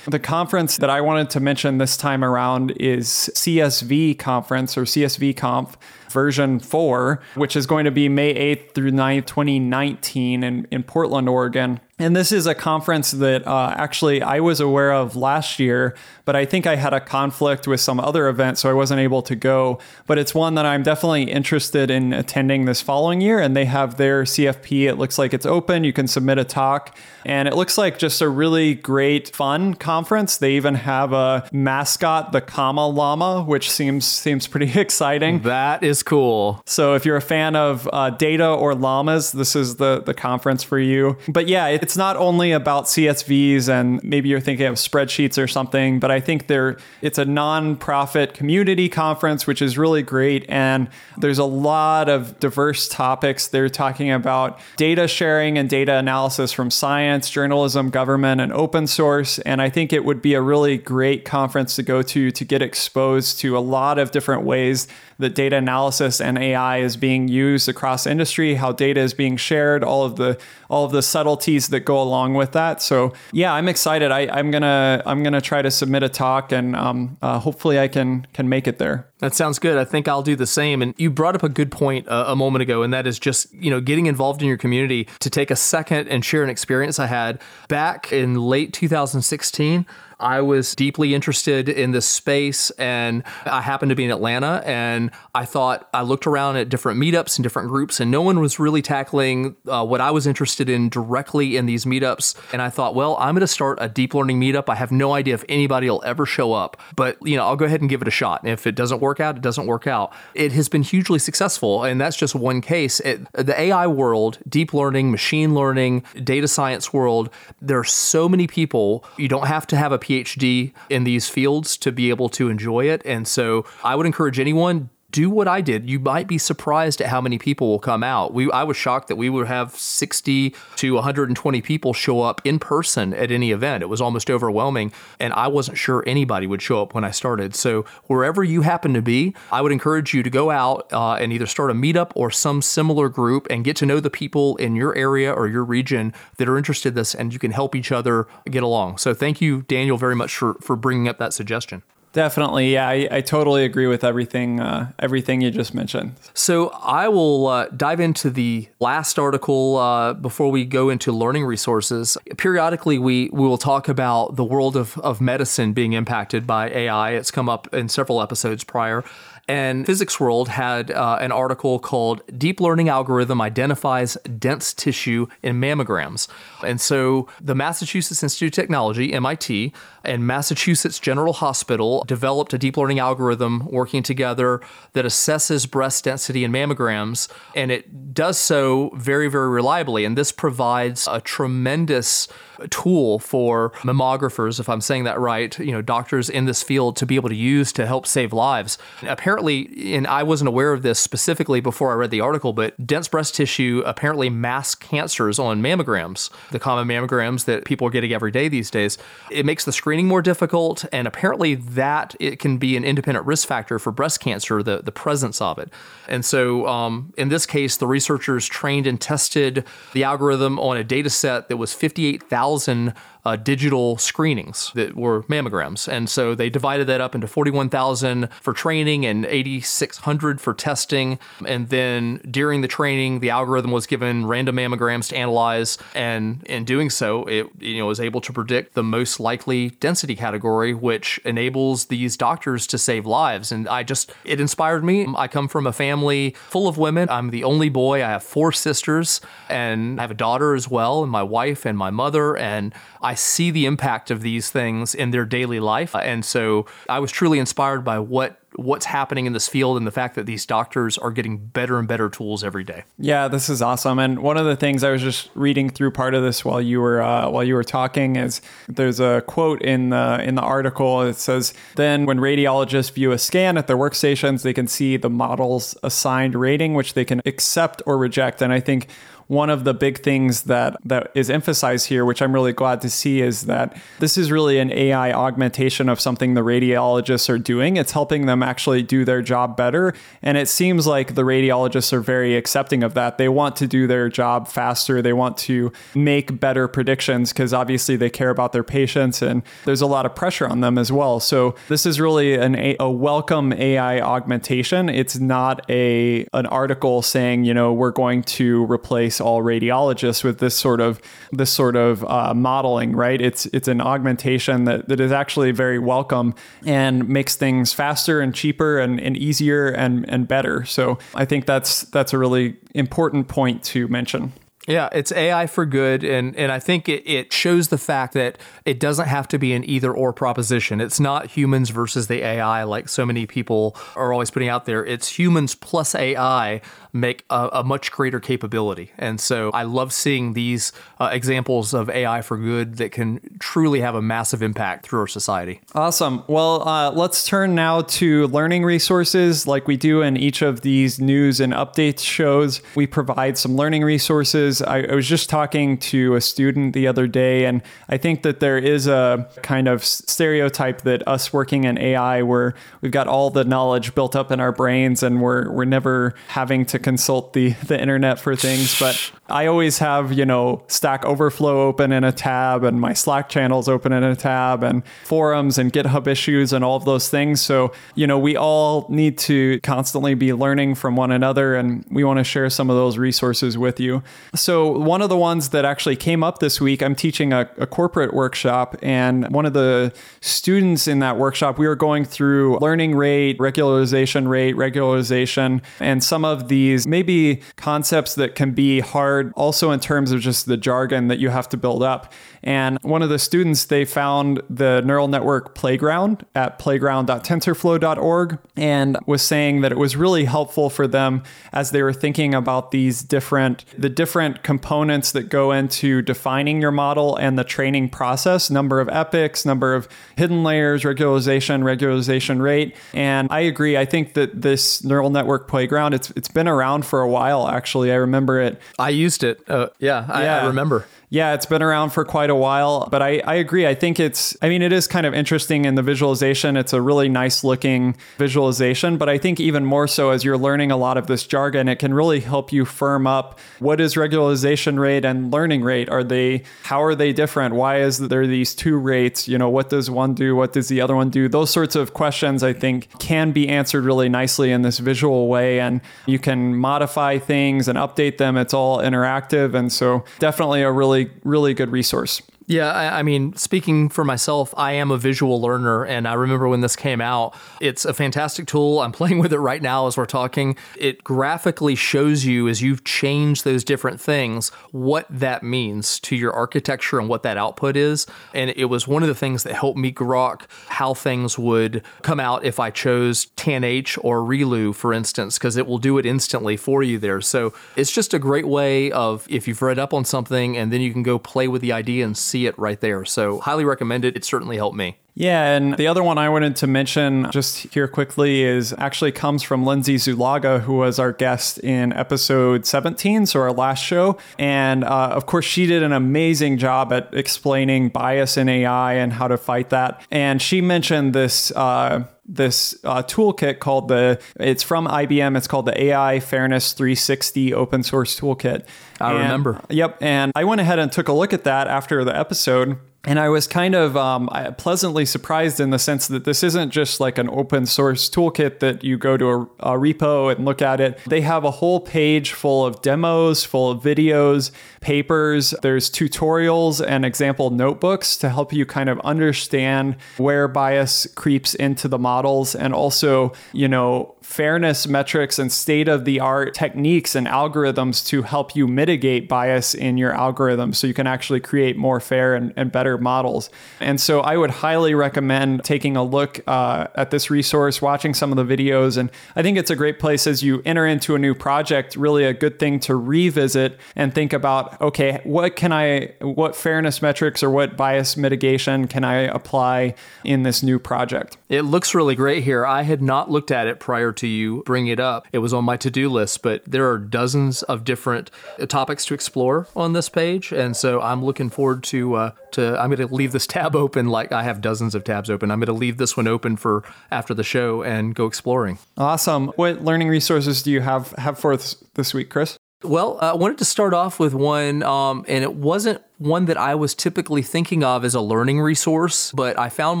And 0.06 0.12
the 0.12 0.18
conference 0.18 0.76
that 0.78 0.90
I 0.90 1.00
wanted 1.00 1.30
to 1.30 1.40
mention 1.40 1.78
this 1.78 1.96
time 1.96 2.24
around 2.24 2.72
is 2.72 3.08
CSV 3.34 4.18
conference 4.18 4.76
or 4.76 4.82
CSV 4.82 5.36
Conf 5.36 5.76
version 6.10 6.60
4, 6.60 7.22
which 7.34 7.56
is 7.56 7.66
going 7.66 7.84
to 7.84 7.90
be 7.90 8.08
May 8.08 8.34
8th 8.34 8.74
through 8.74 8.92
9th, 8.92 9.26
2019 9.26 10.44
in, 10.44 10.66
in 10.70 10.82
Portland, 10.82 11.28
Oregon. 11.28 11.80
And 11.98 12.16
this 12.16 12.32
is 12.32 12.46
a 12.46 12.54
conference 12.54 13.10
that 13.12 13.46
uh, 13.46 13.74
actually 13.76 14.22
I 14.22 14.40
was 14.40 14.60
aware 14.60 14.92
of 14.92 15.14
last 15.14 15.58
year, 15.58 15.94
but 16.24 16.34
I 16.34 16.44
think 16.44 16.66
I 16.66 16.76
had 16.76 16.94
a 16.94 17.00
conflict 17.00 17.68
with 17.68 17.80
some 17.80 18.00
other 18.00 18.28
event, 18.28 18.58
so 18.58 18.70
I 18.70 18.72
wasn't 18.72 19.00
able 19.00 19.22
to 19.22 19.36
go. 19.36 19.78
But 20.06 20.18
it's 20.18 20.34
one 20.34 20.54
that 20.54 20.64
I'm 20.64 20.82
definitely 20.82 21.24
interested 21.24 21.90
in 21.90 22.12
attending 22.12 22.64
this 22.64 22.80
following 22.80 23.20
year. 23.20 23.40
And 23.40 23.54
they 23.54 23.66
have 23.66 23.98
their 23.98 24.22
CFP. 24.24 24.88
It 24.88 24.96
looks 24.96 25.18
like 25.18 25.34
it's 25.34 25.46
open. 25.46 25.84
You 25.84 25.92
can 25.92 26.08
submit 26.08 26.38
a 26.38 26.44
talk. 26.44 26.96
And 27.24 27.46
it 27.46 27.54
looks 27.54 27.76
like 27.78 27.98
just 27.98 28.20
a 28.20 28.28
really 28.28 28.74
great, 28.74 29.34
fun 29.34 29.74
conference. 29.74 30.38
They 30.38 30.52
even 30.54 30.74
have 30.74 31.12
a 31.12 31.48
mascot, 31.52 32.32
the 32.32 32.40
Comma 32.40 32.88
Llama, 32.88 33.42
which 33.42 33.70
seems 33.70 34.06
seems 34.06 34.46
pretty 34.46 34.80
exciting. 34.80 35.42
That 35.42 35.82
is 35.82 36.02
cool. 36.02 36.62
So 36.66 36.94
if 36.94 37.04
you're 37.04 37.16
a 37.16 37.20
fan 37.22 37.54
of 37.54 37.88
uh, 37.92 38.10
data 38.10 38.48
or 38.48 38.74
llamas, 38.74 39.32
this 39.32 39.54
is 39.54 39.76
the 39.76 40.02
the 40.04 40.14
conference 40.14 40.62
for 40.62 40.78
you. 40.78 41.16
But 41.28 41.48
yeah, 41.48 41.68
it's 41.68 41.91
not 41.96 42.16
only 42.16 42.52
about 42.52 42.84
CSVs 42.84 43.68
and 43.68 44.02
maybe 44.02 44.28
you're 44.28 44.40
thinking 44.40 44.66
of 44.66 44.76
spreadsheets 44.76 45.42
or 45.42 45.46
something, 45.46 45.98
but 45.98 46.10
I 46.10 46.20
think 46.20 46.46
there 46.46 46.76
it's 47.00 47.18
a 47.18 47.24
non-profit 47.24 48.34
community 48.34 48.88
conference, 48.88 49.46
which 49.46 49.62
is 49.62 49.78
really 49.78 50.02
great. 50.02 50.44
And 50.48 50.88
there's 51.18 51.38
a 51.38 51.44
lot 51.44 52.08
of 52.08 52.38
diverse 52.40 52.88
topics. 52.88 53.48
They're 53.48 53.68
talking 53.68 54.10
about 54.10 54.60
data 54.76 55.08
sharing 55.08 55.58
and 55.58 55.68
data 55.68 55.94
analysis 55.94 56.52
from 56.52 56.70
science, 56.70 57.30
journalism, 57.30 57.90
government, 57.90 58.40
and 58.40 58.52
open 58.52 58.86
source. 58.86 59.38
And 59.40 59.60
I 59.62 59.70
think 59.70 59.92
it 59.92 60.04
would 60.04 60.22
be 60.22 60.34
a 60.34 60.42
really 60.42 60.78
great 60.78 61.24
conference 61.24 61.76
to 61.76 61.82
go 61.82 62.02
to 62.02 62.30
to 62.30 62.44
get 62.44 62.62
exposed 62.62 63.38
to 63.40 63.56
a 63.56 63.60
lot 63.60 63.98
of 63.98 64.10
different 64.10 64.42
ways 64.42 64.88
that 65.22 65.34
data 65.34 65.56
analysis 65.56 66.20
and 66.20 66.38
AI 66.38 66.78
is 66.78 66.96
being 66.96 67.28
used 67.28 67.68
across 67.68 68.06
industry, 68.06 68.54
how 68.54 68.72
data 68.72 69.00
is 69.00 69.14
being 69.14 69.36
shared, 69.36 69.82
all 69.82 70.04
of 70.04 70.16
the 70.16 70.38
all 70.68 70.84
of 70.84 70.92
the 70.92 71.02
subtleties 71.02 71.68
that 71.68 71.80
go 71.80 72.00
along 72.00 72.34
with 72.34 72.52
that. 72.52 72.80
So 72.80 73.12
yeah, 73.32 73.52
I'm 73.52 73.68
excited. 73.68 74.10
I, 74.10 74.38
am 74.38 74.50
gonna 74.50 75.02
I'm 75.06 75.22
gonna 75.22 75.40
try 75.40 75.62
to 75.62 75.70
submit 75.70 76.02
a 76.02 76.08
talk, 76.08 76.52
and 76.52 76.76
um, 76.76 77.16
uh, 77.22 77.38
hopefully 77.38 77.78
I 77.78 77.88
can 77.88 78.26
can 78.32 78.48
make 78.48 78.66
it 78.66 78.78
there. 78.78 79.08
That 79.18 79.34
sounds 79.34 79.58
good. 79.58 79.78
I 79.78 79.84
think 79.84 80.08
I'll 80.08 80.22
do 80.22 80.34
the 80.34 80.46
same. 80.46 80.82
And 80.82 80.94
you 80.96 81.10
brought 81.10 81.34
up 81.34 81.42
a 81.42 81.48
good 81.48 81.70
point 81.70 82.08
uh, 82.08 82.24
a 82.26 82.36
moment 82.36 82.62
ago, 82.62 82.82
and 82.82 82.92
that 82.92 83.06
is 83.06 83.18
just 83.18 83.52
you 83.54 83.70
know 83.70 83.80
getting 83.80 84.06
involved 84.06 84.42
in 84.42 84.48
your 84.48 84.56
community 84.56 85.08
to 85.20 85.30
take 85.30 85.50
a 85.50 85.56
second 85.56 86.08
and 86.08 86.24
share 86.24 86.42
an 86.42 86.50
experience 86.50 86.98
I 86.98 87.06
had 87.06 87.40
back 87.68 88.12
in 88.12 88.34
late 88.34 88.72
2016. 88.72 89.86
I 90.22 90.40
was 90.40 90.74
deeply 90.74 91.14
interested 91.14 91.68
in 91.68 91.90
this 91.90 92.06
space 92.06 92.70
and 92.72 93.24
I 93.44 93.60
happened 93.60 93.90
to 93.90 93.96
be 93.96 94.04
in 94.04 94.10
Atlanta 94.10 94.62
and 94.64 95.10
I 95.34 95.44
thought 95.44 95.88
I 95.92 96.02
looked 96.02 96.26
around 96.26 96.56
at 96.56 96.68
different 96.68 97.00
meetups 97.00 97.36
and 97.36 97.42
different 97.42 97.68
groups 97.68 97.98
and 98.00 98.10
no 98.10 98.22
one 98.22 98.38
was 98.40 98.58
really 98.58 98.82
tackling 98.82 99.56
uh, 99.68 99.84
what 99.84 100.00
I 100.00 100.10
was 100.12 100.26
interested 100.26 100.68
in 100.68 100.88
directly 100.88 101.56
in 101.56 101.66
these 101.66 101.84
meetups. 101.84 102.36
And 102.52 102.62
I 102.62 102.70
thought, 102.70 102.94
well, 102.94 103.16
I'm 103.18 103.34
going 103.34 103.40
to 103.40 103.46
start 103.46 103.78
a 103.80 103.88
deep 103.88 104.14
learning 104.14 104.40
meetup. 104.40 104.68
I 104.68 104.76
have 104.76 104.92
no 104.92 105.12
idea 105.12 105.34
if 105.34 105.44
anybody 105.48 105.90
will 105.90 106.02
ever 106.06 106.24
show 106.24 106.52
up, 106.52 106.80
but 106.94 107.18
you 107.22 107.36
know, 107.36 107.44
I'll 107.44 107.56
go 107.56 107.64
ahead 107.64 107.80
and 107.80 107.90
give 107.90 108.00
it 108.00 108.08
a 108.08 108.12
shot. 108.12 108.42
And 108.42 108.52
if 108.52 108.66
it 108.66 108.74
doesn't 108.74 109.00
work 109.00 109.18
out, 109.18 109.36
it 109.36 109.42
doesn't 109.42 109.66
work 109.66 109.86
out. 109.86 110.12
It 110.34 110.52
has 110.52 110.68
been 110.68 110.82
hugely 110.82 111.18
successful. 111.18 111.82
And 111.84 112.00
that's 112.00 112.16
just 112.16 112.34
one 112.34 112.60
case. 112.60 113.00
It, 113.00 113.26
the 113.32 113.58
AI 113.60 113.86
world, 113.88 114.38
deep 114.48 114.72
learning, 114.72 115.10
machine 115.10 115.54
learning, 115.54 116.04
data 116.22 116.46
science 116.46 116.92
world, 116.92 117.30
there 117.60 117.78
are 117.78 117.84
so 117.84 118.28
many 118.28 118.46
people. 118.46 119.04
You 119.16 119.28
don't 119.28 119.46
have 119.46 119.66
to 119.68 119.76
have 119.76 119.90
a 119.92 119.98
PhD 120.12 120.72
in 120.88 121.04
these 121.04 121.28
fields 121.28 121.76
to 121.78 121.92
be 121.92 122.10
able 122.10 122.28
to 122.30 122.48
enjoy 122.48 122.88
it. 122.88 123.02
And 123.04 123.26
so 123.26 123.64
I 123.82 123.94
would 123.94 124.06
encourage 124.06 124.38
anyone 124.38 124.90
do 125.12 125.30
what 125.30 125.46
I 125.46 125.60
did. 125.60 125.88
You 125.88 126.00
might 126.00 126.26
be 126.26 126.38
surprised 126.38 127.00
at 127.00 127.08
how 127.08 127.20
many 127.20 127.38
people 127.38 127.68
will 127.68 127.78
come 127.78 128.02
out. 128.02 128.32
We 128.32 128.50
I 128.50 128.64
was 128.64 128.76
shocked 128.76 129.08
that 129.08 129.16
we 129.16 129.28
would 129.28 129.46
have 129.46 129.76
60 129.76 130.54
to 130.76 130.94
120 130.94 131.62
people 131.62 131.92
show 131.92 132.22
up 132.22 132.40
in 132.44 132.58
person 132.58 133.12
at 133.14 133.30
any 133.30 133.52
event. 133.52 133.82
It 133.82 133.88
was 133.88 134.00
almost 134.00 134.30
overwhelming 134.30 134.92
and 135.20 135.32
I 135.34 135.48
wasn't 135.48 135.78
sure 135.78 136.02
anybody 136.06 136.46
would 136.46 136.62
show 136.62 136.82
up 136.82 136.94
when 136.94 137.04
I 137.04 137.10
started. 137.10 137.54
So 137.54 137.82
wherever 138.06 138.42
you 138.42 138.62
happen 138.62 138.94
to 138.94 139.02
be, 139.02 139.34
I 139.52 139.60
would 139.60 139.70
encourage 139.70 140.14
you 140.14 140.22
to 140.22 140.30
go 140.30 140.50
out 140.50 140.90
uh, 140.92 141.14
and 141.14 141.32
either 141.32 141.46
start 141.46 141.70
a 141.70 141.74
meetup 141.74 142.12
or 142.14 142.30
some 142.30 142.62
similar 142.62 143.08
group 143.08 143.46
and 143.50 143.64
get 143.64 143.76
to 143.76 143.86
know 143.86 144.00
the 144.00 144.10
people 144.10 144.56
in 144.56 144.74
your 144.74 144.96
area 144.96 145.30
or 145.32 145.46
your 145.46 145.64
region 145.64 146.14
that 146.38 146.48
are 146.48 146.56
interested 146.56 146.88
in 146.88 146.94
this 146.94 147.14
and 147.14 147.32
you 147.32 147.38
can 147.38 147.50
help 147.50 147.74
each 147.74 147.92
other 147.92 148.26
get 148.50 148.62
along. 148.62 148.96
So 148.96 149.12
thank 149.12 149.40
you 149.40 149.62
Daniel 149.62 149.98
very 149.98 150.16
much 150.16 150.34
for 150.34 150.54
for 150.54 150.74
bringing 150.74 151.06
up 151.06 151.18
that 151.18 151.34
suggestion. 151.34 151.82
Definitely, 152.12 152.74
yeah, 152.74 152.88
I, 152.88 153.08
I, 153.10 153.20
totally 153.22 153.64
agree 153.64 153.86
with 153.86 154.04
everything 154.04 154.60
uh, 154.60 154.92
everything 154.98 155.40
you 155.40 155.50
just 155.50 155.72
mentioned. 155.72 156.14
So 156.34 156.68
I 156.68 157.08
will 157.08 157.46
uh, 157.46 157.68
dive 157.68 158.00
into 158.00 158.28
the 158.28 158.68
last 158.80 159.18
article 159.18 159.78
uh, 159.78 160.12
before 160.12 160.50
we 160.50 160.66
go 160.66 160.90
into 160.90 161.10
learning 161.10 161.46
resources. 161.46 162.18
Periodically, 162.36 162.98
we 162.98 163.30
we 163.32 163.48
will 163.48 163.56
talk 163.56 163.88
about 163.88 164.36
the 164.36 164.44
world 164.44 164.76
of 164.76 164.98
of 164.98 165.22
medicine 165.22 165.72
being 165.72 165.94
impacted 165.94 166.46
by 166.46 166.68
AI. 166.68 167.12
It's 167.12 167.30
come 167.30 167.48
up 167.48 167.72
in 167.72 167.88
several 167.88 168.20
episodes 168.20 168.62
prior. 168.62 169.04
And 169.52 169.84
Physics 169.84 170.18
World 170.18 170.48
had 170.48 170.90
uh, 170.90 171.18
an 171.20 171.30
article 171.30 171.78
called 171.78 172.22
Deep 172.38 172.58
Learning 172.58 172.88
Algorithm 172.88 173.42
Identifies 173.42 174.16
Dense 174.38 174.72
Tissue 174.72 175.26
in 175.42 175.60
Mammograms. 175.60 176.26
And 176.64 176.80
so 176.80 177.28
the 177.38 177.54
Massachusetts 177.54 178.22
Institute 178.22 178.54
of 178.54 178.54
Technology, 178.54 179.12
MIT, 179.12 179.74
and 180.04 180.26
Massachusetts 180.26 180.98
General 180.98 181.34
Hospital 181.34 182.02
developed 182.08 182.54
a 182.54 182.58
deep 182.58 182.78
learning 182.78 182.98
algorithm 182.98 183.66
working 183.66 184.02
together 184.02 184.62
that 184.94 185.04
assesses 185.04 185.70
breast 185.70 186.04
density 186.04 186.44
in 186.44 186.50
mammograms. 186.50 187.30
And 187.54 187.70
it 187.70 188.14
does 188.14 188.38
so 188.38 188.88
very, 188.94 189.28
very 189.28 189.50
reliably. 189.50 190.06
And 190.06 190.16
this 190.16 190.32
provides 190.32 191.06
a 191.06 191.20
tremendous 191.20 192.26
tool 192.70 193.18
for 193.18 193.70
mammographers, 193.82 194.60
if 194.60 194.68
I'm 194.68 194.80
saying 194.80 195.04
that 195.04 195.18
right, 195.18 195.58
you 195.58 195.72
know, 195.72 195.82
doctors 195.82 196.28
in 196.28 196.44
this 196.46 196.62
field 196.62 196.96
to 196.96 197.06
be 197.06 197.16
able 197.16 197.28
to 197.28 197.34
use 197.34 197.72
to 197.72 197.86
help 197.86 198.06
save 198.06 198.32
lives. 198.32 198.78
Apparently, 199.02 199.94
and 199.94 200.06
I 200.06 200.22
wasn't 200.22 200.48
aware 200.48 200.72
of 200.72 200.82
this 200.82 200.98
specifically 200.98 201.60
before 201.60 201.92
I 201.92 201.94
read 201.94 202.10
the 202.10 202.20
article, 202.20 202.52
but 202.52 202.86
dense 202.86 203.08
breast 203.08 203.34
tissue 203.34 203.82
apparently 203.84 204.30
masks 204.30 204.74
cancers 204.74 205.38
on 205.38 205.62
mammograms, 205.62 206.30
the 206.50 206.58
common 206.58 206.88
mammograms 206.88 207.44
that 207.46 207.64
people 207.64 207.86
are 207.86 207.90
getting 207.90 208.12
every 208.12 208.30
day 208.30 208.48
these 208.48 208.70
days. 208.70 208.98
It 209.30 209.44
makes 209.44 209.64
the 209.64 209.72
screening 209.72 210.06
more 210.06 210.22
difficult, 210.22 210.84
and 210.92 211.06
apparently 211.06 211.54
that 211.54 212.14
it 212.20 212.38
can 212.38 212.58
be 212.58 212.76
an 212.76 212.84
independent 212.84 213.26
risk 213.26 213.48
factor 213.48 213.78
for 213.78 213.92
breast 213.92 214.20
cancer, 214.20 214.62
the, 214.62 214.82
the 214.82 214.92
presence 214.92 215.40
of 215.40 215.58
it. 215.58 215.70
And 216.08 216.24
so 216.24 216.66
um, 216.66 217.12
in 217.16 217.28
this 217.28 217.46
case, 217.46 217.76
the 217.76 217.86
researchers 217.86 218.46
trained 218.46 218.86
and 218.86 219.00
tested 219.00 219.64
the 219.92 220.04
algorithm 220.04 220.58
on 220.58 220.76
a 220.76 220.84
data 220.84 221.10
set 221.10 221.48
that 221.48 221.56
was 221.56 221.74
58,000 221.74 222.51
and 222.68 222.92
uh, 223.24 223.36
digital 223.36 223.96
screenings 223.98 224.72
that 224.74 224.96
were 224.96 225.22
mammograms. 225.24 225.86
And 225.86 226.10
so 226.10 226.34
they 226.34 226.50
divided 226.50 226.86
that 226.88 227.00
up 227.00 227.14
into 227.14 227.28
41,000 227.28 228.28
for 228.40 228.52
training 228.52 229.06
and 229.06 229.24
8,600 229.26 230.40
for 230.40 230.54
testing. 230.54 231.18
And 231.46 231.68
then 231.68 232.20
during 232.28 232.62
the 232.62 232.68
training, 232.68 233.20
the 233.20 233.30
algorithm 233.30 233.70
was 233.70 233.86
given 233.86 234.26
random 234.26 234.56
mammograms 234.56 235.08
to 235.10 235.16
analyze. 235.16 235.78
And 235.94 236.42
in 236.44 236.64
doing 236.64 236.90
so, 236.90 237.24
it 237.26 237.46
you 237.60 237.78
know 237.78 237.86
was 237.86 238.00
able 238.00 238.20
to 238.22 238.32
predict 238.32 238.74
the 238.74 238.82
most 238.82 239.20
likely 239.20 239.70
density 239.70 240.16
category, 240.16 240.74
which 240.74 241.20
enables 241.24 241.86
these 241.86 242.16
doctors 242.16 242.66
to 242.68 242.78
save 242.78 243.06
lives. 243.06 243.52
And 243.52 243.68
I 243.68 243.84
just, 243.84 244.12
it 244.24 244.40
inspired 244.40 244.84
me. 244.84 245.06
I 245.16 245.28
come 245.28 245.46
from 245.46 245.66
a 245.66 245.72
family 245.72 246.34
full 246.48 246.66
of 246.66 246.76
women. 246.76 247.08
I'm 247.08 247.30
the 247.30 247.44
only 247.44 247.68
boy. 247.68 248.04
I 248.04 248.08
have 248.08 248.22
four 248.22 248.50
sisters 248.52 249.20
and 249.48 250.00
I 250.00 250.02
have 250.02 250.10
a 250.10 250.14
daughter 250.14 250.54
as 250.54 250.68
well, 250.68 251.02
and 251.02 251.12
my 251.12 251.22
wife 251.22 251.64
and 251.64 251.78
my 251.78 251.90
mother. 251.90 252.36
And 252.36 252.74
I 253.00 253.11
see 253.14 253.50
the 253.50 253.66
impact 253.66 254.10
of 254.10 254.22
these 254.22 254.50
things 254.50 254.94
in 254.94 255.10
their 255.10 255.24
daily 255.24 255.60
life. 255.60 255.94
And 255.94 256.24
so 256.24 256.66
I 256.88 256.98
was 256.98 257.10
truly 257.10 257.38
inspired 257.38 257.84
by 257.84 257.98
what 257.98 258.42
what's 258.56 258.86
happening 258.86 259.26
in 259.26 259.32
this 259.32 259.48
field 259.48 259.76
and 259.76 259.86
the 259.86 259.90
fact 259.90 260.14
that 260.14 260.26
these 260.26 260.44
doctors 260.44 260.98
are 260.98 261.10
getting 261.10 261.38
better 261.38 261.78
and 261.78 261.88
better 261.88 262.08
tools 262.08 262.44
every 262.44 262.64
day. 262.64 262.84
Yeah, 262.98 263.28
this 263.28 263.48
is 263.48 263.62
awesome. 263.62 263.98
And 263.98 264.18
one 264.18 264.36
of 264.36 264.46
the 264.46 264.56
things 264.56 264.84
I 264.84 264.90
was 264.90 265.02
just 265.02 265.30
reading 265.34 265.70
through 265.70 265.92
part 265.92 266.14
of 266.14 266.22
this 266.22 266.44
while 266.44 266.60
you 266.60 266.80
were 266.80 267.00
uh, 267.02 267.30
while 267.30 267.44
you 267.44 267.54
were 267.54 267.64
talking 267.64 268.16
is 268.16 268.40
there's 268.68 269.00
a 269.00 269.22
quote 269.26 269.62
in 269.62 269.90
the 269.90 270.22
in 270.22 270.34
the 270.34 270.42
article. 270.42 271.02
It 271.02 271.16
says, 271.16 271.54
"Then 271.76 272.06
when 272.06 272.18
radiologists 272.18 272.92
view 272.92 273.12
a 273.12 273.18
scan 273.18 273.56
at 273.56 273.66
their 273.66 273.76
workstations, 273.76 274.42
they 274.42 274.52
can 274.52 274.66
see 274.66 274.96
the 274.96 275.10
model's 275.10 275.76
assigned 275.82 276.34
rating, 276.34 276.74
which 276.74 276.94
they 276.94 277.04
can 277.04 277.22
accept 277.24 277.82
or 277.86 277.96
reject." 277.98 278.42
And 278.42 278.52
I 278.52 278.60
think 278.60 278.88
one 279.26 279.50
of 279.50 279.64
the 279.64 279.74
big 279.74 280.02
things 280.02 280.42
that 280.42 280.76
that 280.84 281.10
is 281.14 281.30
emphasized 281.30 281.88
here, 281.88 282.04
which 282.04 282.22
I'm 282.22 282.32
really 282.32 282.52
glad 282.52 282.80
to 282.82 282.90
see, 282.90 283.20
is 283.20 283.42
that 283.42 283.76
this 283.98 284.18
is 284.18 284.30
really 284.30 284.58
an 284.58 284.72
AI 284.72 285.12
augmentation 285.12 285.88
of 285.88 286.00
something 286.00 286.34
the 286.34 286.42
radiologists 286.42 287.28
are 287.28 287.38
doing. 287.38 287.76
It's 287.76 287.92
helping 287.92 288.26
them 288.26 288.42
actually 288.42 288.82
do 288.82 289.04
their 289.04 289.22
job 289.22 289.56
better, 289.56 289.94
and 290.22 290.36
it 290.36 290.48
seems 290.48 290.86
like 290.86 291.14
the 291.14 291.22
radiologists 291.22 291.92
are 291.92 292.00
very 292.00 292.36
accepting 292.36 292.82
of 292.82 292.94
that. 292.94 293.18
They 293.18 293.28
want 293.28 293.56
to 293.56 293.66
do 293.66 293.86
their 293.86 294.08
job 294.08 294.48
faster. 294.48 295.02
They 295.02 295.12
want 295.12 295.36
to 295.38 295.72
make 295.94 296.40
better 296.40 296.68
predictions 296.68 297.32
because 297.32 297.52
obviously 297.54 297.96
they 297.96 298.10
care 298.10 298.30
about 298.30 298.52
their 298.52 298.64
patients, 298.64 299.22
and 299.22 299.42
there's 299.64 299.80
a 299.80 299.86
lot 299.86 300.06
of 300.06 300.14
pressure 300.14 300.46
on 300.46 300.60
them 300.60 300.78
as 300.78 300.90
well. 300.90 301.20
So 301.20 301.54
this 301.68 301.86
is 301.86 302.00
really 302.00 302.34
an 302.34 302.76
a 302.80 302.90
welcome 302.90 303.52
AI 303.52 304.00
augmentation. 304.00 304.88
It's 304.88 305.18
not 305.18 305.68
a 305.70 306.26
an 306.32 306.46
article 306.46 307.02
saying 307.02 307.44
you 307.44 307.54
know 307.54 307.72
we're 307.72 307.90
going 307.90 308.22
to 308.22 308.64
replace 308.70 309.11
all 309.20 309.42
radiologists 309.42 310.24
with 310.24 310.38
this 310.38 310.56
sort 310.56 310.80
of 310.80 311.00
this 311.30 311.50
sort 311.50 311.76
of 311.76 312.04
uh, 312.04 312.34
modeling, 312.34 312.94
right? 312.94 313.20
It's 313.20 313.46
it's 313.46 313.68
an 313.68 313.80
augmentation 313.80 314.64
that, 314.64 314.88
that 314.88 315.00
is 315.00 315.12
actually 315.12 315.52
very 315.52 315.78
welcome 315.78 316.34
and 316.66 317.08
makes 317.08 317.36
things 317.36 317.72
faster 317.72 318.20
and 318.20 318.34
cheaper 318.34 318.78
and, 318.78 319.00
and 319.00 319.16
easier 319.16 319.68
and, 319.68 320.08
and 320.08 320.28
better. 320.28 320.64
So 320.64 320.98
I 321.14 321.24
think 321.24 321.46
that's 321.46 321.82
that's 321.82 322.12
a 322.12 322.18
really 322.18 322.56
important 322.74 323.28
point 323.28 323.62
to 323.64 323.88
mention. 323.88 324.32
Yeah, 324.68 324.88
it's 324.92 325.10
AI 325.10 325.48
for 325.48 325.66
good. 325.66 326.04
And, 326.04 326.36
and 326.36 326.52
I 326.52 326.60
think 326.60 326.88
it, 326.88 327.02
it 327.04 327.32
shows 327.32 327.68
the 327.68 327.78
fact 327.78 328.14
that 328.14 328.38
it 328.64 328.78
doesn't 328.78 329.08
have 329.08 329.26
to 329.28 329.38
be 329.38 329.52
an 329.54 329.68
either 329.68 329.92
or 329.92 330.12
proposition. 330.12 330.80
It's 330.80 331.00
not 331.00 331.26
humans 331.26 331.70
versus 331.70 332.06
the 332.06 332.22
AI 332.22 332.62
like 332.62 332.88
so 332.88 333.04
many 333.04 333.26
people 333.26 333.76
are 333.96 334.12
always 334.12 334.30
putting 334.30 334.48
out 334.48 334.66
there. 334.66 334.84
It's 334.84 335.08
humans 335.18 335.56
plus 335.56 335.96
AI 335.96 336.60
make 336.92 337.24
a, 337.30 337.48
a 337.52 337.64
much 337.64 337.90
greater 337.90 338.20
capability. 338.20 338.92
And 338.98 339.20
so 339.20 339.50
I 339.50 339.62
love 339.62 339.92
seeing 339.92 340.34
these 340.34 340.72
uh, 341.00 341.08
examples 341.12 341.72
of 341.72 341.88
AI 341.88 342.20
for 342.22 342.36
good 342.36 342.76
that 342.76 342.92
can 342.92 343.38
truly 343.38 343.80
have 343.80 343.94
a 343.94 344.02
massive 344.02 344.42
impact 344.42 344.86
through 344.86 345.00
our 345.00 345.06
society. 345.06 345.60
Awesome. 345.74 346.22
Well, 346.26 346.66
uh, 346.68 346.92
let's 346.92 347.26
turn 347.26 347.54
now 347.54 347.82
to 347.82 348.26
learning 348.28 348.64
resources 348.64 349.46
like 349.46 349.66
we 349.66 349.76
do 349.76 350.02
in 350.02 350.16
each 350.16 350.42
of 350.42 350.60
these 350.60 351.00
news 351.00 351.40
and 351.40 351.52
updates 351.52 352.00
shows. 352.00 352.60
We 352.74 352.86
provide 352.86 353.38
some 353.38 353.56
learning 353.56 353.84
resources. 353.84 354.60
I, 354.60 354.82
I 354.82 354.94
was 354.94 355.08
just 355.08 355.30
talking 355.30 355.78
to 355.78 356.14
a 356.14 356.20
student 356.20 356.74
the 356.74 356.86
other 356.86 357.06
day, 357.06 357.46
and 357.46 357.62
I 357.88 357.96
think 357.96 358.22
that 358.22 358.40
there 358.40 358.58
is 358.58 358.86
a 358.86 359.28
kind 359.42 359.68
of 359.68 359.84
stereotype 359.84 360.82
that 360.82 361.06
us 361.08 361.32
working 361.32 361.64
in 361.64 361.78
AI, 361.78 362.22
where 362.22 362.54
we've 362.80 362.92
got 362.92 363.08
all 363.08 363.30
the 363.30 363.44
knowledge 363.44 363.94
built 363.94 364.14
up 364.14 364.30
in 364.30 364.40
our 364.40 364.52
brains 364.52 365.02
and 365.02 365.20
we're, 365.20 365.50
we're 365.50 365.64
never 365.64 366.14
having 366.28 366.64
to 366.66 366.78
consult 366.82 367.32
the 367.32 367.50
the 367.66 367.80
internet 367.80 368.18
for 368.18 368.36
things, 368.36 368.78
but 368.78 369.12
I 369.32 369.46
always 369.46 369.78
have, 369.78 370.12
you 370.12 370.26
know, 370.26 370.62
Stack 370.66 371.06
Overflow 371.06 371.62
open 371.62 371.90
in 371.90 372.04
a 372.04 372.12
tab 372.12 372.64
and 372.64 372.78
my 372.78 372.92
Slack 372.92 373.30
channels 373.30 373.66
open 373.66 373.90
in 373.92 374.04
a 374.04 374.14
tab 374.14 374.62
and 374.62 374.82
forums 375.04 375.56
and 375.56 375.72
GitHub 375.72 376.06
issues 376.06 376.52
and 376.52 376.62
all 376.62 376.76
of 376.76 376.84
those 376.84 377.08
things. 377.08 377.40
So, 377.40 377.72
you 377.94 378.06
know, 378.06 378.18
we 378.18 378.36
all 378.36 378.84
need 378.90 379.16
to 379.18 379.58
constantly 379.60 380.14
be 380.14 380.34
learning 380.34 380.74
from 380.74 380.96
one 380.96 381.10
another 381.10 381.54
and 381.54 381.82
we 381.90 382.04
want 382.04 382.18
to 382.18 382.24
share 382.24 382.50
some 382.50 382.68
of 382.68 382.76
those 382.76 382.98
resources 382.98 383.56
with 383.56 383.80
you. 383.80 384.02
So, 384.34 384.78
one 384.78 385.00
of 385.00 385.08
the 385.08 385.16
ones 385.16 385.48
that 385.48 385.64
actually 385.64 385.96
came 385.96 386.22
up 386.22 386.40
this 386.40 386.60
week, 386.60 386.82
I'm 386.82 386.94
teaching 386.94 387.32
a, 387.32 387.48
a 387.56 387.66
corporate 387.66 388.12
workshop 388.12 388.76
and 388.82 389.32
one 389.32 389.46
of 389.46 389.54
the 389.54 389.94
students 390.20 390.86
in 390.86 390.98
that 390.98 391.16
workshop, 391.16 391.58
we 391.58 391.66
were 391.66 391.76
going 391.76 392.04
through 392.04 392.58
learning 392.58 392.94
rate, 392.96 393.38
regularization 393.38 394.28
rate, 394.28 394.56
regularization, 394.56 395.62
and 395.80 396.04
some 396.04 396.24
of 396.24 396.48
these 396.72 396.86
maybe 396.86 397.40
concepts 397.56 398.14
that 398.14 398.34
can 398.34 398.52
be 398.52 398.80
hard 398.80 399.32
also 399.36 399.70
in 399.70 399.80
terms 399.80 400.10
of 400.10 400.20
just 400.20 400.46
the 400.46 400.56
jargon 400.56 401.08
that 401.08 401.18
you 401.18 401.28
have 401.28 401.48
to 401.50 401.56
build 401.56 401.82
up. 401.82 402.12
And 402.42 402.78
one 402.82 403.02
of 403.02 403.08
the 403.08 403.18
students, 403.18 403.66
they 403.66 403.84
found 403.84 404.42
the 404.50 404.80
neural 404.80 405.06
network 405.06 405.54
playground 405.54 406.26
at 406.34 406.58
playground.tensorflow.org 406.58 408.38
and 408.56 408.98
was 409.06 409.22
saying 409.22 409.60
that 409.60 409.70
it 409.70 409.78
was 409.78 409.96
really 409.96 410.24
helpful 410.24 410.68
for 410.70 410.86
them 410.86 411.22
as 411.52 411.70
they 411.70 411.82
were 411.82 411.92
thinking 411.92 412.34
about 412.34 412.70
these 412.70 413.02
different, 413.02 413.64
the 413.78 413.88
different 413.88 414.42
components 414.42 415.12
that 415.12 415.28
go 415.28 415.52
into 415.52 416.02
defining 416.02 416.60
your 416.60 416.72
model 416.72 417.16
and 417.16 417.38
the 417.38 417.44
training 417.44 417.90
process, 417.90 418.50
number 418.50 418.80
of 418.80 418.88
epochs, 418.88 419.44
number 419.44 419.74
of 419.74 419.88
hidden 420.16 420.42
layers, 420.42 420.82
regularization, 420.82 421.62
regularization 421.62 422.40
rate. 422.40 422.74
And 422.92 423.28
I 423.30 423.40
agree. 423.40 423.76
I 423.76 423.84
think 423.84 424.14
that 424.14 424.42
this 424.42 424.82
neural 424.82 425.10
network 425.10 425.46
playground, 425.46 425.94
it's, 425.94 426.10
it's 426.16 426.28
been 426.28 426.48
around 426.48 426.61
for 426.82 427.00
a 427.00 427.08
while, 427.08 427.48
actually. 427.48 427.90
I 427.92 427.96
remember 427.96 428.40
it. 428.40 428.60
I 428.78 428.90
used 428.90 429.24
it. 429.24 429.42
Uh, 429.48 429.68
yeah, 429.78 430.06
I, 430.08 430.24
yeah, 430.24 430.42
I 430.42 430.46
remember. 430.46 430.86
Yeah, 431.12 431.34
it's 431.34 431.44
been 431.44 431.60
around 431.60 431.90
for 431.90 432.06
quite 432.06 432.30
a 432.30 432.34
while, 432.34 432.88
but 432.90 433.02
I, 433.02 433.18
I 433.26 433.34
agree. 433.34 433.66
I 433.66 433.74
think 433.74 434.00
it's, 434.00 434.34
I 434.40 434.48
mean, 434.48 434.62
it 434.62 434.72
is 434.72 434.86
kind 434.86 435.04
of 435.04 435.12
interesting 435.12 435.66
in 435.66 435.74
the 435.74 435.82
visualization. 435.82 436.56
It's 436.56 436.72
a 436.72 436.80
really 436.80 437.10
nice 437.10 437.44
looking 437.44 437.96
visualization, 438.16 438.96
but 438.96 439.10
I 439.10 439.18
think 439.18 439.38
even 439.38 439.66
more 439.66 439.86
so 439.86 440.08
as 440.08 440.24
you're 440.24 440.38
learning 440.38 440.70
a 440.70 440.78
lot 440.78 440.96
of 440.96 441.08
this 441.08 441.26
jargon, 441.26 441.68
it 441.68 441.78
can 441.78 441.92
really 441.92 442.20
help 442.20 442.50
you 442.50 442.64
firm 442.64 443.06
up 443.06 443.38
what 443.58 443.78
is 443.78 443.94
regularization 443.94 444.78
rate 444.78 445.04
and 445.04 445.30
learning 445.30 445.62
rate? 445.62 445.90
Are 445.90 446.02
they, 446.02 446.44
how 446.62 446.82
are 446.82 446.94
they 446.94 447.12
different? 447.12 447.56
Why 447.56 447.80
is 447.80 447.98
there 447.98 448.26
these 448.26 448.54
two 448.54 448.78
rates? 448.78 449.28
You 449.28 449.36
know, 449.36 449.50
what 449.50 449.68
does 449.68 449.90
one 449.90 450.14
do? 450.14 450.34
What 450.34 450.54
does 450.54 450.68
the 450.68 450.80
other 450.80 450.96
one 450.96 451.10
do? 451.10 451.28
Those 451.28 451.50
sorts 451.50 451.76
of 451.76 451.92
questions 451.92 452.42
I 452.42 452.54
think 452.54 452.88
can 453.00 453.32
be 453.32 453.50
answered 453.50 453.84
really 453.84 454.08
nicely 454.08 454.50
in 454.50 454.62
this 454.62 454.78
visual 454.78 455.28
way. 455.28 455.60
And 455.60 455.82
you 456.06 456.18
can 456.18 456.56
modify 456.56 457.18
things 457.18 457.68
and 457.68 457.76
update 457.76 458.16
them. 458.16 458.38
It's 458.38 458.54
all 458.54 458.78
interactive. 458.78 459.52
And 459.52 459.70
so 459.70 460.04
definitely 460.18 460.62
a 460.62 460.72
really 460.72 461.01
really, 461.24 461.54
good 461.54 461.70
resource. 461.70 462.22
Yeah, 462.46 462.72
I, 462.72 463.00
I, 463.00 463.02
mean, 463.02 463.34
speaking 463.36 463.88
for 463.88 464.04
myself, 464.04 464.52
I 464.56 464.72
am 464.72 464.90
a 464.90 464.98
visual 464.98 465.40
learner, 465.40 465.84
and 465.84 466.08
I 466.08 466.14
remember 466.14 466.48
when 466.48 466.60
this 466.60 466.74
came 466.74 467.00
out. 467.00 467.34
It's 467.60 467.84
a 467.84 467.94
fantastic 467.94 468.46
tool. 468.46 468.80
I'm 468.80 468.92
playing 469.02 469.18
with 469.18 469.32
it 469.32 469.38
right 469.38 469.62
now 469.62 469.86
as 469.86 469.96
we're 469.96 470.06
talking. 470.06 470.56
It 470.76 471.04
graphically 471.04 471.74
shows 471.74 472.24
you 472.24 472.48
as 472.48 472.60
you've 472.60 472.84
changed 472.84 473.44
those 473.44 473.64
different 473.64 474.00
things 474.00 474.50
what 474.70 475.06
that 475.08 475.42
means 475.42 476.00
to 476.00 476.16
your 476.16 476.32
architecture 476.32 476.98
and 476.98 477.08
what 477.08 477.22
that 477.22 477.36
output 477.36 477.76
is. 477.76 478.06
And 478.34 478.50
it 478.56 478.66
was 478.66 478.88
one 478.88 479.02
of 479.02 479.08
the 479.08 479.14
things 479.14 479.44
that 479.44 479.54
helped 479.54 479.78
me 479.78 479.92
grok 479.92 480.42
how 480.68 480.94
things 480.94 481.38
would 481.38 481.82
come 482.02 482.18
out 482.18 482.44
if 482.44 482.58
I 482.58 482.70
chose 482.70 483.26
TANH 483.36 483.98
or 484.02 484.20
ReLU, 484.20 484.74
for 484.74 484.92
instance, 484.92 485.38
because 485.38 485.56
it 485.56 485.66
will 485.66 485.78
do 485.78 485.98
it 485.98 486.06
instantly 486.06 486.56
for 486.56 486.82
you 486.82 486.98
there. 486.98 487.20
So 487.20 487.52
it's 487.76 487.92
just 487.92 488.14
a 488.14 488.18
great 488.18 488.48
way 488.48 488.90
of 488.90 489.26
if 489.30 489.46
you've 489.46 489.62
read 489.62 489.78
up 489.78 489.94
on 489.94 490.04
something 490.04 490.56
and 490.56 490.72
then 490.72 490.80
you 490.80 490.92
can 490.92 491.02
go 491.02 491.18
play 491.18 491.46
with 491.46 491.62
the 491.62 491.72
idea 491.72 492.04
and 492.04 492.16
see 492.16 492.31
it 492.34 492.58
right 492.58 492.80
there. 492.80 493.04
So, 493.04 493.38
highly 493.40 493.64
recommend 493.64 494.04
it. 494.04 494.16
It 494.16 494.24
certainly 494.24 494.56
helped 494.56 494.76
me. 494.76 494.98
Yeah, 495.14 495.56
and 495.56 495.76
the 495.76 495.86
other 495.86 496.02
one 496.02 496.16
I 496.16 496.28
wanted 496.30 496.56
to 496.56 496.66
mention 496.66 497.30
just 497.30 497.58
here 497.74 497.86
quickly 497.86 498.42
is 498.42 498.74
actually 498.78 499.12
comes 499.12 499.42
from 499.42 499.64
Lindsay 499.66 499.96
Zuloaga, 499.96 500.60
who 500.60 500.74
was 500.74 500.98
our 500.98 501.12
guest 501.12 501.58
in 501.58 501.92
episode 501.92 502.64
17, 502.64 503.26
so 503.26 503.40
our 503.40 503.52
last 503.52 503.84
show. 503.84 504.16
And 504.38 504.84
uh, 504.84 505.10
of 505.12 505.26
course, 505.26 505.44
she 505.44 505.66
did 505.66 505.82
an 505.82 505.92
amazing 505.92 506.56
job 506.58 506.92
at 506.92 507.12
explaining 507.12 507.90
bias 507.90 508.38
in 508.38 508.48
AI 508.48 508.94
and 508.94 509.12
how 509.12 509.28
to 509.28 509.36
fight 509.36 509.70
that. 509.70 510.02
And 510.10 510.40
she 510.40 510.60
mentioned 510.60 511.14
this. 511.14 511.50
Uh, 511.52 512.04
this 512.24 512.76
uh, 512.84 513.02
toolkit 513.02 513.58
called 513.58 513.88
the 513.88 514.18
it's 514.38 514.62
from 514.62 514.86
IBM 514.86 515.36
it's 515.36 515.48
called 515.48 515.66
the 515.66 515.82
AI 515.86 516.20
Fairness 516.20 516.72
360 516.72 517.52
open 517.52 517.82
source 517.82 518.18
toolkit. 518.18 518.64
I 519.00 519.10
and, 519.10 519.22
remember. 519.22 519.60
Yep, 519.68 519.98
and 520.00 520.30
I 520.36 520.44
went 520.44 520.60
ahead 520.60 520.78
and 520.78 520.90
took 520.90 521.08
a 521.08 521.12
look 521.12 521.32
at 521.32 521.42
that 521.44 521.66
after 521.66 522.04
the 522.04 522.16
episode 522.16 522.78
And 523.04 523.18
I 523.18 523.28
was 523.30 523.48
kind 523.48 523.74
of 523.74 523.96
um, 523.96 524.28
pleasantly 524.58 525.04
surprised 525.04 525.58
in 525.58 525.70
the 525.70 525.78
sense 525.78 526.06
that 526.06 526.24
this 526.24 526.44
isn't 526.44 526.70
just 526.70 527.00
like 527.00 527.18
an 527.18 527.28
open 527.30 527.66
source 527.66 528.08
toolkit 528.08 528.60
that 528.60 528.84
you 528.84 528.96
go 528.96 529.16
to 529.16 529.26
a, 529.26 529.40
a, 529.58 529.78
repo 529.78 530.32
and 530.32 530.44
look 530.44 530.62
at 530.62 530.80
it. 530.80 531.00
They 531.08 531.22
have 531.22 531.42
a 531.42 531.50
whole 531.50 531.80
page 531.80 532.32
full 532.32 532.64
of 532.64 532.80
demos, 532.80 533.42
full 533.42 533.72
of 533.72 533.82
videos, 533.82 534.52
papers. 534.80 535.52
There's 535.62 535.90
tutorials 535.90 536.84
and 536.84 537.04
example 537.04 537.50
notebooks 537.50 538.16
to 538.18 538.28
help 538.28 538.52
you 538.52 538.64
kind 538.64 538.88
of 538.88 539.00
understand 539.00 539.96
where 540.16 540.46
bias 540.46 541.08
creeps 541.16 541.54
into 541.56 541.88
the 541.88 541.98
models 541.98 542.54
and 542.54 542.72
also, 542.72 543.32
you 543.52 543.66
know, 543.66 544.14
fairness 544.20 544.86
metrics 544.86 545.38
and 545.38 545.50
state 545.50 545.88
of 545.88 546.04
the 546.04 546.20
art 546.20 546.54
techniques 546.54 547.14
and 547.14 547.26
algorithms 547.26 548.06
to 548.06 548.22
help 548.22 548.54
you 548.54 548.68
mitigate 548.68 549.28
bias 549.28 549.74
in 549.74 549.98
your 549.98 550.12
algorithm 550.12 550.72
so 550.72 550.86
you 550.86 550.94
can 550.94 551.06
actually 551.06 551.40
create 551.40 551.76
more 551.76 551.98
fair 551.98 552.34
and, 552.34 552.52
and 552.56 552.70
better 552.70 552.91
models. 552.98 553.50
And 553.80 554.00
so 554.00 554.20
I 554.20 554.36
would 554.36 554.50
highly 554.50 554.94
recommend 554.94 555.64
taking 555.64 555.96
a 555.96 556.04
look 556.04 556.40
uh, 556.46 556.88
at 556.94 557.10
this 557.10 557.30
resource, 557.30 557.80
watching 557.82 558.14
some 558.14 558.32
of 558.32 558.36
the 558.36 558.56
videos. 558.56 558.96
And 558.96 559.10
I 559.36 559.42
think 559.42 559.58
it's 559.58 559.70
a 559.70 559.76
great 559.76 559.98
place 559.98 560.26
as 560.26 560.42
you 560.42 560.62
enter 560.64 560.86
into 560.86 561.14
a 561.14 561.18
new 561.18 561.34
project, 561.34 561.96
really 561.96 562.24
a 562.24 562.32
good 562.32 562.58
thing 562.58 562.80
to 562.80 562.94
revisit 562.94 563.78
and 563.96 564.14
think 564.14 564.32
about 564.32 564.80
okay, 564.80 565.20
what 565.24 565.56
can 565.56 565.72
I, 565.72 566.14
what 566.20 566.56
fairness 566.56 567.02
metrics 567.02 567.42
or 567.42 567.50
what 567.50 567.76
bias 567.76 568.16
mitigation 568.16 568.88
can 568.88 569.04
I 569.04 569.14
apply 569.22 569.94
in 570.24 570.42
this 570.42 570.62
new 570.62 570.78
project? 570.78 571.36
It 571.48 571.62
looks 571.62 571.94
really 571.94 572.14
great 572.14 572.44
here. 572.44 572.64
I 572.66 572.82
had 572.82 573.02
not 573.02 573.30
looked 573.30 573.50
at 573.50 573.66
it 573.66 573.80
prior 573.80 574.12
to 574.12 574.26
you 574.26 574.62
bring 574.64 574.86
it 574.86 575.00
up. 575.00 575.26
It 575.32 575.38
was 575.38 575.52
on 575.52 575.64
my 575.64 575.76
to 575.78 575.90
do 575.90 576.08
list, 576.08 576.42
but 576.42 576.62
there 576.66 576.90
are 576.90 576.98
dozens 576.98 577.62
of 577.64 577.84
different 577.84 578.30
topics 578.68 579.04
to 579.06 579.14
explore 579.14 579.66
on 579.76 579.92
this 579.92 580.08
page. 580.08 580.52
And 580.52 580.76
so 580.76 581.00
I'm 581.00 581.24
looking 581.24 581.50
forward 581.50 581.82
to, 581.84 582.14
uh, 582.14 582.30
to 582.52 582.81
I'm 582.82 582.90
going 582.90 583.06
to 583.06 583.14
leave 583.14 583.32
this 583.32 583.46
tab 583.46 583.76
open 583.76 584.08
like 584.08 584.32
I 584.32 584.42
have 584.42 584.60
dozens 584.60 584.94
of 584.94 585.04
tabs 585.04 585.30
open. 585.30 585.50
I'm 585.50 585.60
going 585.60 585.66
to 585.66 585.72
leave 585.72 585.98
this 585.98 586.16
one 586.16 586.26
open 586.26 586.56
for 586.56 586.82
after 587.10 587.32
the 587.32 587.44
show 587.44 587.82
and 587.82 588.14
go 588.14 588.26
exploring. 588.26 588.78
Awesome. 588.96 589.48
What 589.56 589.82
learning 589.82 590.08
resources 590.08 590.62
do 590.62 590.70
you 590.70 590.80
have, 590.80 591.12
have 591.12 591.38
for 591.38 591.52
us 591.52 591.76
this 591.94 592.12
week, 592.12 592.28
Chris? 592.28 592.58
Well, 592.84 593.18
I 593.20 593.34
wanted 593.34 593.58
to 593.58 593.64
start 593.64 593.94
off 593.94 594.18
with 594.18 594.34
one, 594.34 594.82
um, 594.82 595.24
and 595.28 595.44
it 595.44 595.54
wasn't 595.54 596.02
one 596.18 596.46
that 596.46 596.56
I 596.56 596.74
was 596.74 596.96
typically 596.96 597.42
thinking 597.42 597.84
of 597.84 598.04
as 598.04 598.14
a 598.14 598.20
learning 598.20 598.60
resource, 598.60 599.30
but 599.32 599.56
I 599.56 599.68
found 599.68 600.00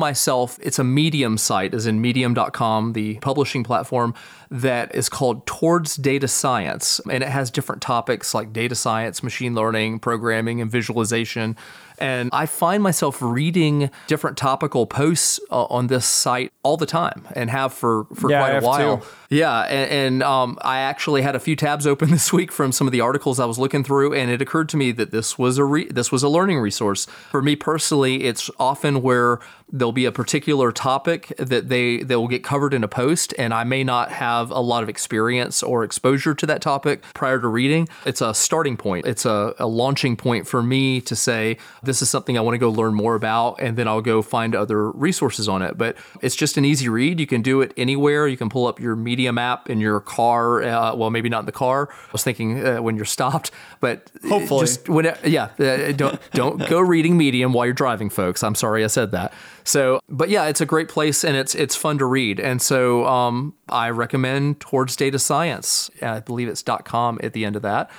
myself, 0.00 0.58
it's 0.60 0.80
a 0.80 0.84
Medium 0.84 1.38
site, 1.38 1.74
as 1.74 1.86
in 1.86 2.00
medium.com, 2.00 2.92
the 2.94 3.18
publishing 3.18 3.62
platform 3.62 4.14
that 4.52 4.94
is 4.94 5.08
called 5.08 5.46
Towards 5.46 5.96
Data 5.96 6.28
Science. 6.28 7.00
And 7.10 7.22
it 7.22 7.28
has 7.30 7.50
different 7.50 7.80
topics 7.80 8.34
like 8.34 8.52
data 8.52 8.74
science, 8.74 9.22
machine 9.22 9.54
learning, 9.54 10.00
programming, 10.00 10.60
and 10.60 10.70
visualization. 10.70 11.56
And 11.98 12.30
I 12.32 12.46
find 12.46 12.82
myself 12.82 13.22
reading 13.22 13.90
different 14.08 14.36
topical 14.36 14.86
posts 14.86 15.40
uh, 15.50 15.64
on 15.64 15.86
this 15.86 16.04
site 16.04 16.52
all 16.62 16.76
the 16.76 16.86
time 16.86 17.26
and 17.34 17.48
have 17.48 17.72
for, 17.72 18.06
for 18.14 18.30
yeah, 18.30 18.40
quite 18.40 18.56
a 18.56 18.66
while. 18.66 18.98
Too. 18.98 19.06
Yeah. 19.30 19.60
And, 19.62 19.90
and 19.90 20.22
um, 20.22 20.58
I 20.62 20.80
actually 20.80 21.22
had 21.22 21.34
a 21.34 21.40
few 21.40 21.56
tabs 21.56 21.86
open 21.92 22.10
this 22.10 22.32
week 22.32 22.52
from 22.52 22.72
some 22.72 22.86
of 22.86 22.92
the 22.92 23.00
articles 23.00 23.40
I 23.40 23.46
was 23.46 23.58
looking 23.58 23.84
through. 23.84 24.14
And 24.14 24.30
it 24.30 24.42
occurred 24.42 24.68
to 24.70 24.76
me 24.76 24.92
that 24.92 25.12
this 25.12 25.38
was 25.38 25.56
a, 25.56 25.64
re- 25.64 25.88
this 25.88 26.12
was 26.12 26.22
a 26.22 26.28
learning 26.28 26.58
resource. 26.58 27.06
For 27.30 27.40
me 27.40 27.56
personally, 27.56 28.24
it's 28.24 28.50
often 28.58 29.00
where 29.00 29.38
there'll 29.72 29.92
be 29.92 30.04
a 30.04 30.12
particular 30.12 30.70
topic 30.70 31.32
that 31.38 31.68
they 31.70 32.02
they 32.02 32.14
will 32.14 32.28
get 32.28 32.44
covered 32.44 32.74
in 32.74 32.84
a 32.84 32.88
post 32.88 33.32
and 33.38 33.54
I 33.54 33.64
may 33.64 33.82
not 33.82 34.12
have 34.12 34.41
a 34.50 34.60
lot 34.60 34.82
of 34.82 34.88
experience 34.88 35.62
or 35.62 35.84
exposure 35.84 36.34
to 36.34 36.46
that 36.46 36.60
topic 36.62 37.02
prior 37.14 37.40
to 37.40 37.48
reading. 37.48 37.88
It's 38.04 38.20
a 38.20 38.34
starting 38.34 38.76
point. 38.76 39.06
It's 39.06 39.24
a, 39.24 39.54
a 39.58 39.66
launching 39.66 40.16
point 40.16 40.46
for 40.46 40.62
me 40.62 41.00
to 41.02 41.16
say 41.16 41.58
this 41.82 42.02
is 42.02 42.10
something 42.10 42.36
I 42.36 42.40
want 42.40 42.54
to 42.54 42.58
go 42.58 42.70
learn 42.70 42.94
more 42.94 43.14
about 43.14 43.60
and 43.60 43.76
then 43.76 43.88
I'll 43.88 44.00
go 44.00 44.22
find 44.22 44.54
other 44.54 44.90
resources 44.90 45.48
on 45.48 45.62
it. 45.62 45.78
But 45.78 45.96
it's 46.20 46.36
just 46.36 46.56
an 46.56 46.64
easy 46.64 46.88
read. 46.88 47.20
You 47.20 47.26
can 47.26 47.42
do 47.42 47.60
it 47.60 47.72
anywhere. 47.76 48.26
You 48.26 48.36
can 48.36 48.48
pull 48.48 48.66
up 48.66 48.80
your 48.80 48.96
Medium 48.96 49.38
app 49.38 49.68
in 49.68 49.80
your 49.80 50.00
car. 50.00 50.62
Uh, 50.62 50.94
well, 50.94 51.10
maybe 51.10 51.28
not 51.28 51.40
in 51.40 51.46
the 51.46 51.52
car. 51.52 51.88
I 51.90 52.12
was 52.12 52.22
thinking 52.22 52.64
uh, 52.64 52.82
when 52.82 52.96
you're 52.96 53.04
stopped, 53.04 53.50
but 53.80 54.10
hopefully, 54.28 54.60
just 54.60 54.88
when 54.88 55.12
yeah, 55.24 55.50
uh, 55.58 55.92
don't 55.92 56.20
don't 56.32 56.68
go 56.68 56.80
reading 56.80 57.16
Medium 57.16 57.52
while 57.52 57.66
you're 57.66 57.74
driving, 57.74 58.10
folks. 58.10 58.42
I'm 58.42 58.54
sorry 58.54 58.84
I 58.84 58.88
said 58.88 59.10
that. 59.12 59.32
So, 59.64 60.00
but 60.08 60.28
yeah, 60.28 60.46
it's 60.46 60.60
a 60.60 60.66
great 60.66 60.88
place 60.88 61.24
and 61.24 61.36
it's 61.36 61.54
it's 61.54 61.76
fun 61.76 61.98
to 61.98 62.06
read. 62.06 62.40
And 62.40 62.60
so 62.60 63.06
um, 63.06 63.54
I 63.68 63.90
recommend 63.90 64.60
Towards 64.60 64.96
Data 64.96 65.18
Science. 65.18 65.90
I 66.00 66.20
believe 66.20 66.48
it's 66.48 66.62
.com 66.84 67.18
at 67.22 67.32
the 67.32 67.44
end 67.44 67.56
of 67.56 67.62
that. 67.62 67.90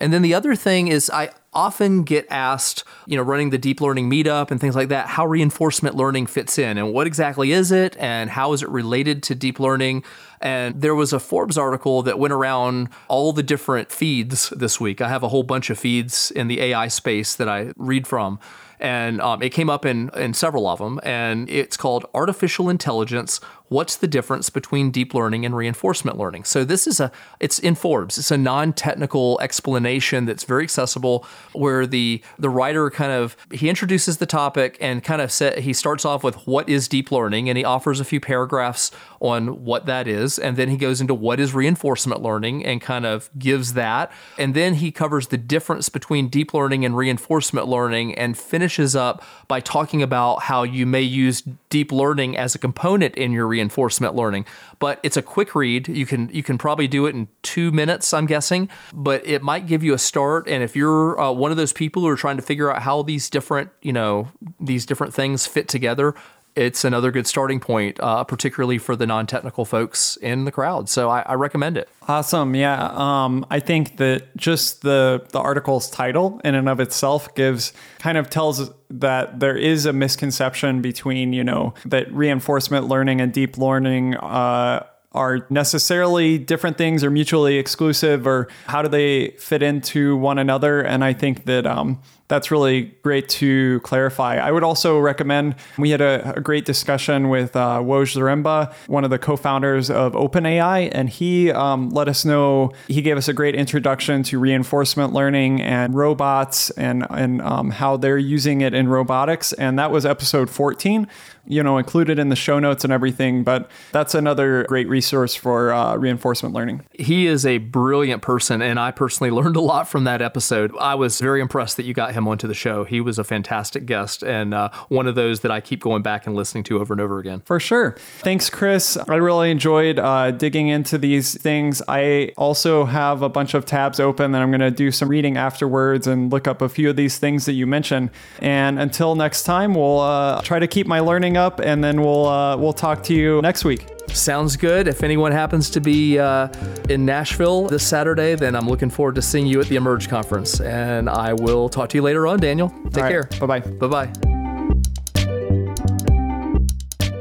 And 0.00 0.12
then 0.12 0.22
the 0.22 0.34
other 0.34 0.54
thing 0.54 0.88
is 0.88 1.10
I 1.10 1.30
often 1.52 2.04
get 2.04 2.26
asked, 2.30 2.84
you 3.06 3.16
know, 3.16 3.22
running 3.22 3.50
the 3.50 3.58
deep 3.58 3.80
learning 3.80 4.08
meetup 4.08 4.50
and 4.50 4.60
things 4.60 4.76
like 4.76 4.88
that, 4.88 5.08
how 5.08 5.26
reinforcement 5.26 5.96
learning 5.96 6.26
fits 6.26 6.58
in 6.58 6.78
and 6.78 6.92
what 6.92 7.06
exactly 7.06 7.52
is 7.52 7.72
it 7.72 7.96
and 7.98 8.30
how 8.30 8.52
is 8.52 8.62
it 8.62 8.68
related 8.68 9.22
to 9.24 9.34
deep 9.34 9.58
learning? 9.58 10.04
And 10.40 10.80
there 10.80 10.94
was 10.94 11.12
a 11.12 11.18
Forbes 11.18 11.58
article 11.58 12.02
that 12.02 12.18
went 12.18 12.32
around 12.32 12.90
all 13.08 13.32
the 13.32 13.42
different 13.42 13.90
feeds 13.90 14.50
this 14.50 14.80
week. 14.80 15.00
I 15.00 15.08
have 15.08 15.24
a 15.24 15.28
whole 15.28 15.42
bunch 15.42 15.68
of 15.68 15.78
feeds 15.78 16.30
in 16.30 16.46
the 16.46 16.60
AI 16.60 16.88
space 16.88 17.34
that 17.34 17.48
I 17.48 17.72
read 17.76 18.06
from 18.06 18.38
and 18.80 19.20
um, 19.20 19.42
it 19.42 19.50
came 19.50 19.70
up 19.70 19.84
in 19.84 20.10
in 20.16 20.34
several 20.34 20.66
of 20.66 20.78
them, 20.78 21.00
and 21.02 21.48
it's 21.48 21.76
called 21.76 22.06
artificial 22.14 22.68
intelligence 22.68 23.40
what's 23.68 23.96
the 23.96 24.06
difference 24.06 24.50
between 24.50 24.90
deep 24.90 25.14
learning 25.14 25.44
and 25.44 25.56
reinforcement 25.56 26.16
learning. 26.18 26.44
So 26.44 26.64
this 26.64 26.86
is 26.86 27.00
a 27.00 27.10
it's 27.40 27.58
in 27.58 27.74
Forbes. 27.74 28.18
It's 28.18 28.30
a 28.30 28.38
non-technical 28.38 29.38
explanation 29.40 30.24
that's 30.24 30.44
very 30.44 30.64
accessible 30.64 31.26
where 31.52 31.86
the 31.86 32.22
the 32.38 32.48
writer 32.48 32.90
kind 32.90 33.12
of 33.12 33.36
he 33.52 33.68
introduces 33.68 34.18
the 34.18 34.26
topic 34.26 34.76
and 34.80 35.02
kind 35.02 35.20
of 35.20 35.30
set 35.30 35.58
he 35.58 35.72
starts 35.72 36.04
off 36.04 36.24
with 36.24 36.46
what 36.46 36.68
is 36.68 36.88
deep 36.88 37.12
learning 37.12 37.48
and 37.48 37.58
he 37.58 37.64
offers 37.64 38.00
a 38.00 38.04
few 38.04 38.20
paragraphs 38.20 38.90
on 39.20 39.64
what 39.64 39.86
that 39.86 40.06
is 40.06 40.38
and 40.38 40.56
then 40.56 40.68
he 40.68 40.76
goes 40.76 41.00
into 41.00 41.14
what 41.14 41.40
is 41.40 41.54
reinforcement 41.54 42.22
learning 42.22 42.64
and 42.64 42.80
kind 42.80 43.04
of 43.04 43.28
gives 43.38 43.74
that 43.74 44.10
and 44.38 44.54
then 44.54 44.74
he 44.74 44.90
covers 44.90 45.28
the 45.28 45.36
difference 45.36 45.88
between 45.88 46.28
deep 46.28 46.54
learning 46.54 46.84
and 46.84 46.96
reinforcement 46.96 47.66
learning 47.66 48.14
and 48.14 48.38
finishes 48.38 48.94
up 48.94 49.22
by 49.48 49.60
talking 49.60 50.02
about 50.02 50.42
how 50.42 50.62
you 50.62 50.86
may 50.86 51.02
use 51.02 51.42
deep 51.68 51.92
learning 51.92 52.36
as 52.36 52.54
a 52.54 52.58
component 52.58 53.14
in 53.16 53.32
your 53.32 53.46
reinforcement 53.58 54.14
learning. 54.14 54.46
But 54.78 55.00
it's 55.02 55.16
a 55.16 55.22
quick 55.22 55.54
read. 55.54 55.88
You 55.88 56.06
can 56.06 56.28
you 56.32 56.42
can 56.42 56.58
probably 56.58 56.86
do 56.86 57.06
it 57.06 57.14
in 57.14 57.28
two 57.42 57.72
minutes, 57.72 58.14
I'm 58.14 58.26
guessing. 58.26 58.68
But 58.94 59.26
it 59.26 59.42
might 59.42 59.66
give 59.66 59.82
you 59.82 59.94
a 59.94 59.98
start. 59.98 60.48
And 60.48 60.62
if 60.62 60.76
you're 60.76 61.20
uh, 61.20 61.32
one 61.32 61.50
of 61.50 61.56
those 61.56 61.72
people 61.72 62.02
who 62.02 62.08
are 62.08 62.16
trying 62.16 62.36
to 62.36 62.42
figure 62.42 62.72
out 62.72 62.82
how 62.82 63.02
these 63.02 63.28
different 63.28 63.70
you 63.82 63.92
know 63.92 64.28
these 64.60 64.86
different 64.86 65.12
things 65.12 65.46
fit 65.46 65.66
together, 65.68 66.14
it's 66.58 66.84
another 66.84 67.12
good 67.12 67.26
starting 67.26 67.60
point, 67.60 68.00
uh, 68.00 68.24
particularly 68.24 68.78
for 68.78 68.96
the 68.96 69.06
non-technical 69.06 69.64
folks 69.64 70.16
in 70.16 70.44
the 70.44 70.50
crowd. 70.50 70.88
So 70.88 71.08
I, 71.08 71.20
I 71.20 71.34
recommend 71.34 71.78
it. 71.78 71.88
Awesome. 72.08 72.54
Yeah. 72.54 72.90
Um, 72.92 73.46
I 73.48 73.60
think 73.60 73.98
that 73.98 74.36
just 74.36 74.82
the 74.82 75.24
the 75.30 75.38
article's 75.38 75.88
title 75.88 76.40
in 76.44 76.54
and 76.54 76.68
of 76.68 76.80
itself 76.80 77.34
gives 77.34 77.72
kind 77.98 78.18
of 78.18 78.28
tells 78.28 78.70
that 78.90 79.38
there 79.38 79.56
is 79.56 79.86
a 79.86 79.92
misconception 79.92 80.82
between 80.82 81.32
you 81.32 81.44
know 81.44 81.74
that 81.86 82.12
reinforcement 82.12 82.88
learning 82.88 83.20
and 83.20 83.32
deep 83.32 83.56
learning. 83.56 84.16
Uh, 84.16 84.84
are 85.12 85.46
necessarily 85.48 86.38
different 86.38 86.76
things 86.76 87.02
or 87.02 87.10
mutually 87.10 87.56
exclusive 87.56 88.26
or 88.26 88.48
how 88.66 88.82
do 88.82 88.88
they 88.88 89.28
fit 89.38 89.62
into 89.62 90.16
one 90.16 90.38
another 90.38 90.80
and 90.80 91.02
i 91.02 91.12
think 91.12 91.44
that 91.44 91.66
um, 91.66 92.00
that's 92.28 92.50
really 92.50 92.82
great 93.02 93.28
to 93.28 93.80
clarify. 93.80 94.36
I 94.36 94.52
would 94.52 94.62
also 94.62 94.98
recommend 94.98 95.56
we 95.78 95.90
had 95.90 96.02
a, 96.02 96.34
a 96.36 96.40
great 96.40 96.66
discussion 96.66 97.30
with 97.30 97.56
uh, 97.56 97.80
Woj 97.80 98.14
Zaremba, 98.14 98.72
one 98.86 99.02
of 99.02 99.10
the 99.10 99.18
co-founders 99.18 99.90
of 99.90 100.12
OpenAI, 100.12 100.90
and 100.92 101.08
he 101.08 101.50
um, 101.50 101.88
let 101.88 102.06
us 102.06 102.24
know 102.24 102.72
he 102.86 103.00
gave 103.00 103.16
us 103.16 103.28
a 103.28 103.32
great 103.32 103.54
introduction 103.54 104.22
to 104.24 104.38
reinforcement 104.38 105.14
learning 105.14 105.62
and 105.62 105.94
robots 105.94 106.70
and 106.70 107.06
and 107.10 107.40
um, 107.40 107.70
how 107.70 107.96
they're 107.96 108.18
using 108.18 108.60
it 108.60 108.74
in 108.74 108.88
robotics, 108.88 109.54
and 109.54 109.78
that 109.78 109.90
was 109.90 110.04
episode 110.04 110.50
14 110.50 111.08
you 111.48 111.62
know, 111.62 111.78
included 111.78 112.18
in 112.18 112.28
the 112.28 112.36
show 112.36 112.58
notes 112.58 112.84
and 112.84 112.92
everything. 112.92 113.42
But 113.42 113.70
that's 113.92 114.14
another 114.14 114.64
great 114.64 114.88
resource 114.88 115.34
for 115.34 115.72
uh, 115.72 115.96
reinforcement 115.96 116.54
learning. 116.54 116.84
He 116.92 117.26
is 117.26 117.46
a 117.46 117.58
brilliant 117.58 118.22
person, 118.22 118.62
and 118.62 118.78
I 118.78 118.90
personally 118.90 119.30
learned 119.38 119.56
a 119.56 119.60
lot 119.60 119.88
from 119.88 120.04
that 120.04 120.22
episode. 120.22 120.72
I 120.78 120.94
was 120.94 121.20
very 121.20 121.40
impressed 121.40 121.76
that 121.78 121.84
you 121.84 121.94
got 121.94 122.12
him 122.12 122.28
onto 122.28 122.46
the 122.46 122.54
show. 122.54 122.84
He 122.84 123.00
was 123.00 123.18
a 123.18 123.24
fantastic 123.24 123.86
guest 123.86 124.22
and 124.22 124.54
uh, 124.54 124.70
one 124.88 125.06
of 125.06 125.14
those 125.14 125.40
that 125.40 125.50
I 125.50 125.60
keep 125.60 125.80
going 125.80 126.02
back 126.02 126.26
and 126.26 126.36
listening 126.36 126.64
to 126.64 126.78
over 126.78 126.92
and 126.92 127.00
over 127.00 127.18
again. 127.18 127.40
For 127.44 127.58
sure. 127.58 127.96
Thanks, 128.18 128.50
Chris. 128.50 128.96
I 129.08 129.16
really 129.16 129.50
enjoyed 129.50 129.98
uh, 129.98 130.30
digging 130.32 130.68
into 130.68 130.98
these 130.98 131.40
things. 131.40 131.80
I 131.88 132.32
also 132.36 132.84
have 132.84 133.22
a 133.22 133.28
bunch 133.28 133.54
of 133.54 133.64
tabs 133.64 133.98
open 133.98 134.32
that 134.32 134.42
I'm 134.42 134.50
going 134.50 134.60
to 134.60 134.70
do 134.70 134.90
some 134.90 135.08
reading 135.08 135.36
afterwards 135.36 136.06
and 136.06 136.30
look 136.30 136.46
up 136.46 136.60
a 136.60 136.68
few 136.68 136.90
of 136.90 136.96
these 136.96 137.18
things 137.18 137.46
that 137.46 137.54
you 137.54 137.66
mentioned. 137.66 138.10
And 138.40 138.78
until 138.78 139.14
next 139.14 139.44
time, 139.44 139.74
we'll 139.74 140.00
uh, 140.00 140.42
try 140.42 140.58
to 140.58 140.66
keep 140.66 140.86
my 140.86 141.00
learning 141.00 141.37
up, 141.38 141.60
and 141.60 141.82
then 141.82 142.02
we'll 142.02 142.26
uh, 142.26 142.56
we'll 142.56 142.74
talk 142.74 143.02
to 143.04 143.14
you 143.14 143.40
next 143.40 143.64
week. 143.64 143.86
Sounds 144.08 144.56
good. 144.56 144.88
If 144.88 145.02
anyone 145.02 145.32
happens 145.32 145.70
to 145.70 145.80
be 145.80 146.18
uh, 146.18 146.48
in 146.88 147.04
Nashville 147.04 147.68
this 147.68 147.86
Saturday, 147.86 148.34
then 148.34 148.54
I'm 148.54 148.68
looking 148.68 148.90
forward 148.90 149.14
to 149.14 149.22
seeing 149.22 149.46
you 149.46 149.60
at 149.60 149.66
the 149.68 149.76
Emerge 149.76 150.08
conference. 150.08 150.60
And 150.60 151.08
I 151.08 151.32
will 151.32 151.68
talk 151.68 151.88
to 151.90 151.98
you 151.98 152.02
later 152.02 152.26
on, 152.26 152.40
Daniel. 152.40 152.70
Take 152.90 153.04
care. 153.04 153.24
Bye 153.40 153.46
bye. 153.46 153.60
Bye 153.60 153.86
bye. 154.06 154.37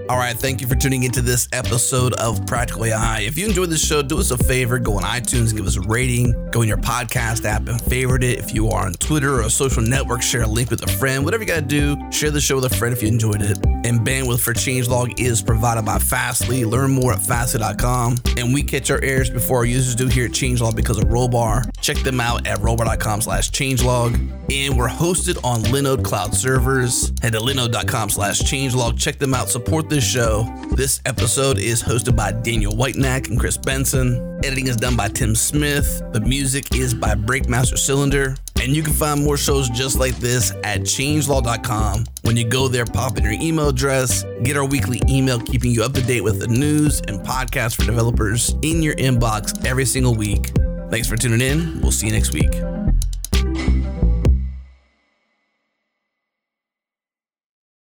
All 0.10 0.18
right, 0.18 0.38
thank 0.38 0.62
you 0.62 0.68
for 0.68 0.76
tuning 0.76 1.04
into 1.04 1.22
this 1.22 1.50
episode 1.52 2.14
of 2.14 2.46
Practical 2.46 2.86
AI. 2.86 3.22
If 3.22 3.38
you 3.38 3.46
enjoyed 3.46 3.70
this 3.70 3.86
show, 3.86 4.02
do 4.02 4.20
us 4.20 4.32
a 4.32 4.38
favor, 4.38 4.80
go 4.80 4.94
on 4.94 5.04
iTunes, 5.04 5.54
give 5.54 5.68
us 5.68 5.76
a 5.76 5.82
rating, 5.82 6.50
go 6.50 6.62
in 6.62 6.70
your 6.70 6.78
podcast 6.78 7.44
app 7.44 7.68
and 7.68 7.82
favorite 7.82 8.24
it. 8.24 8.40
If 8.40 8.54
you 8.54 8.70
are 8.70 8.86
on 8.86 8.94
Twitter 8.94 9.36
or 9.36 9.42
a 9.42 9.50
social 9.50 9.84
network, 9.84 10.22
share 10.22 10.44
a 10.44 10.48
link 10.48 10.70
with 10.70 10.82
a 10.84 10.88
friend. 10.88 11.26
Whatever 11.26 11.44
you 11.44 11.48
got 11.50 11.56
to 11.56 11.62
do, 11.62 11.98
share 12.10 12.32
the 12.32 12.40
show 12.40 12.56
with 12.56 12.72
a 12.72 12.76
friend 12.76 12.96
if 12.96 13.02
you 13.02 13.10
enjoyed 13.10 13.42
it. 13.42 13.58
And 13.84 14.00
bandwidth 14.00 14.40
for 14.40 14.54
Changelog 14.54 15.20
is 15.20 15.42
provided 15.42 15.84
by 15.84 16.00
Fastly. 16.00 16.64
Learn 16.64 16.92
more 16.92 17.12
at 17.12 17.20
fastly.com. 17.20 18.16
And 18.38 18.54
we 18.54 18.64
catch 18.64 18.90
our 18.90 19.02
errors 19.04 19.30
before 19.30 19.58
our 19.58 19.66
users 19.66 19.94
do 19.94 20.08
here 20.08 20.26
at 20.26 20.32
Changelog 20.32 20.78
because 20.78 20.98
of 21.00 21.06
Rollbar. 21.06 21.70
Check 21.82 21.98
them 21.98 22.20
out 22.20 22.48
at 22.48 22.60
rollbar.com 22.60 23.22
slash 23.22 23.52
changelog. 23.52 24.14
And 24.52 24.78
we're 24.78 24.90
hosted 24.90 25.44
on 25.44 25.62
Linode 25.64 26.04
Cloud 26.04 26.34
servers. 26.34 27.14
Head 27.22 27.34
to 27.34 27.40
linode.com 27.40 28.10
slash 28.10 28.42
changelog. 28.42 29.00
Check 29.00 29.20
them 29.20 29.34
out. 29.34 29.50
Support 29.50 29.90
this 29.90 30.06
show. 30.06 30.44
This 30.72 31.02
episode 31.06 31.58
is 31.60 31.82
hosted 31.82 32.16
by 32.16 32.32
Daniel 32.32 32.76
Whitenack 32.76 33.28
and 33.30 33.40
Chris 33.40 33.58
Benson. 33.58 34.40
Editing 34.44 34.68
is 34.68 34.78
done 34.78 34.96
by 34.96 35.08
Tim 35.08 35.36
Smith. 35.36 36.02
The 36.12 36.22
music 36.22 36.76
is 36.76 36.94
by 36.94 37.16
Breakmaster 37.16 37.78
Cylinder. 37.78 38.36
And 38.62 38.76
you 38.76 38.82
can 38.82 38.94
find 38.94 39.24
more 39.24 39.38
shows 39.38 39.70
just 39.70 40.00
like 40.00 40.16
this 40.18 40.52
at 40.64 40.82
changelog.com. 40.82 42.06
When 42.24 42.36
you 42.36 42.48
go 42.48 42.68
there, 42.68 42.86
pop 42.86 43.18
in 43.18 43.24
your 43.24 43.34
email 43.34 43.70
address, 43.70 44.24
get 44.44 44.58
our 44.58 44.66
weekly 44.66 45.00
email 45.08 45.40
keeping 45.40 45.72
you 45.72 45.84
up 45.84 45.94
to 45.94 46.02
date 46.02 46.22
with 46.22 46.40
the 46.40 46.48
news 46.48 47.02
and 47.02 47.20
podcasts 47.20 47.76
for 47.76 47.86
developers 47.86 48.56
in 48.64 48.82
your 48.82 48.96
inbox 48.96 49.64
every 49.66 49.86
single 49.86 50.16
week. 50.16 50.52
Thanks 50.90 51.08
for 51.08 51.18
tuning 51.18 51.42
in. 51.42 51.82
We'll 51.82 51.92
see 51.92 52.08
you 52.08 52.14
next 52.14 52.32
week. 52.32 52.54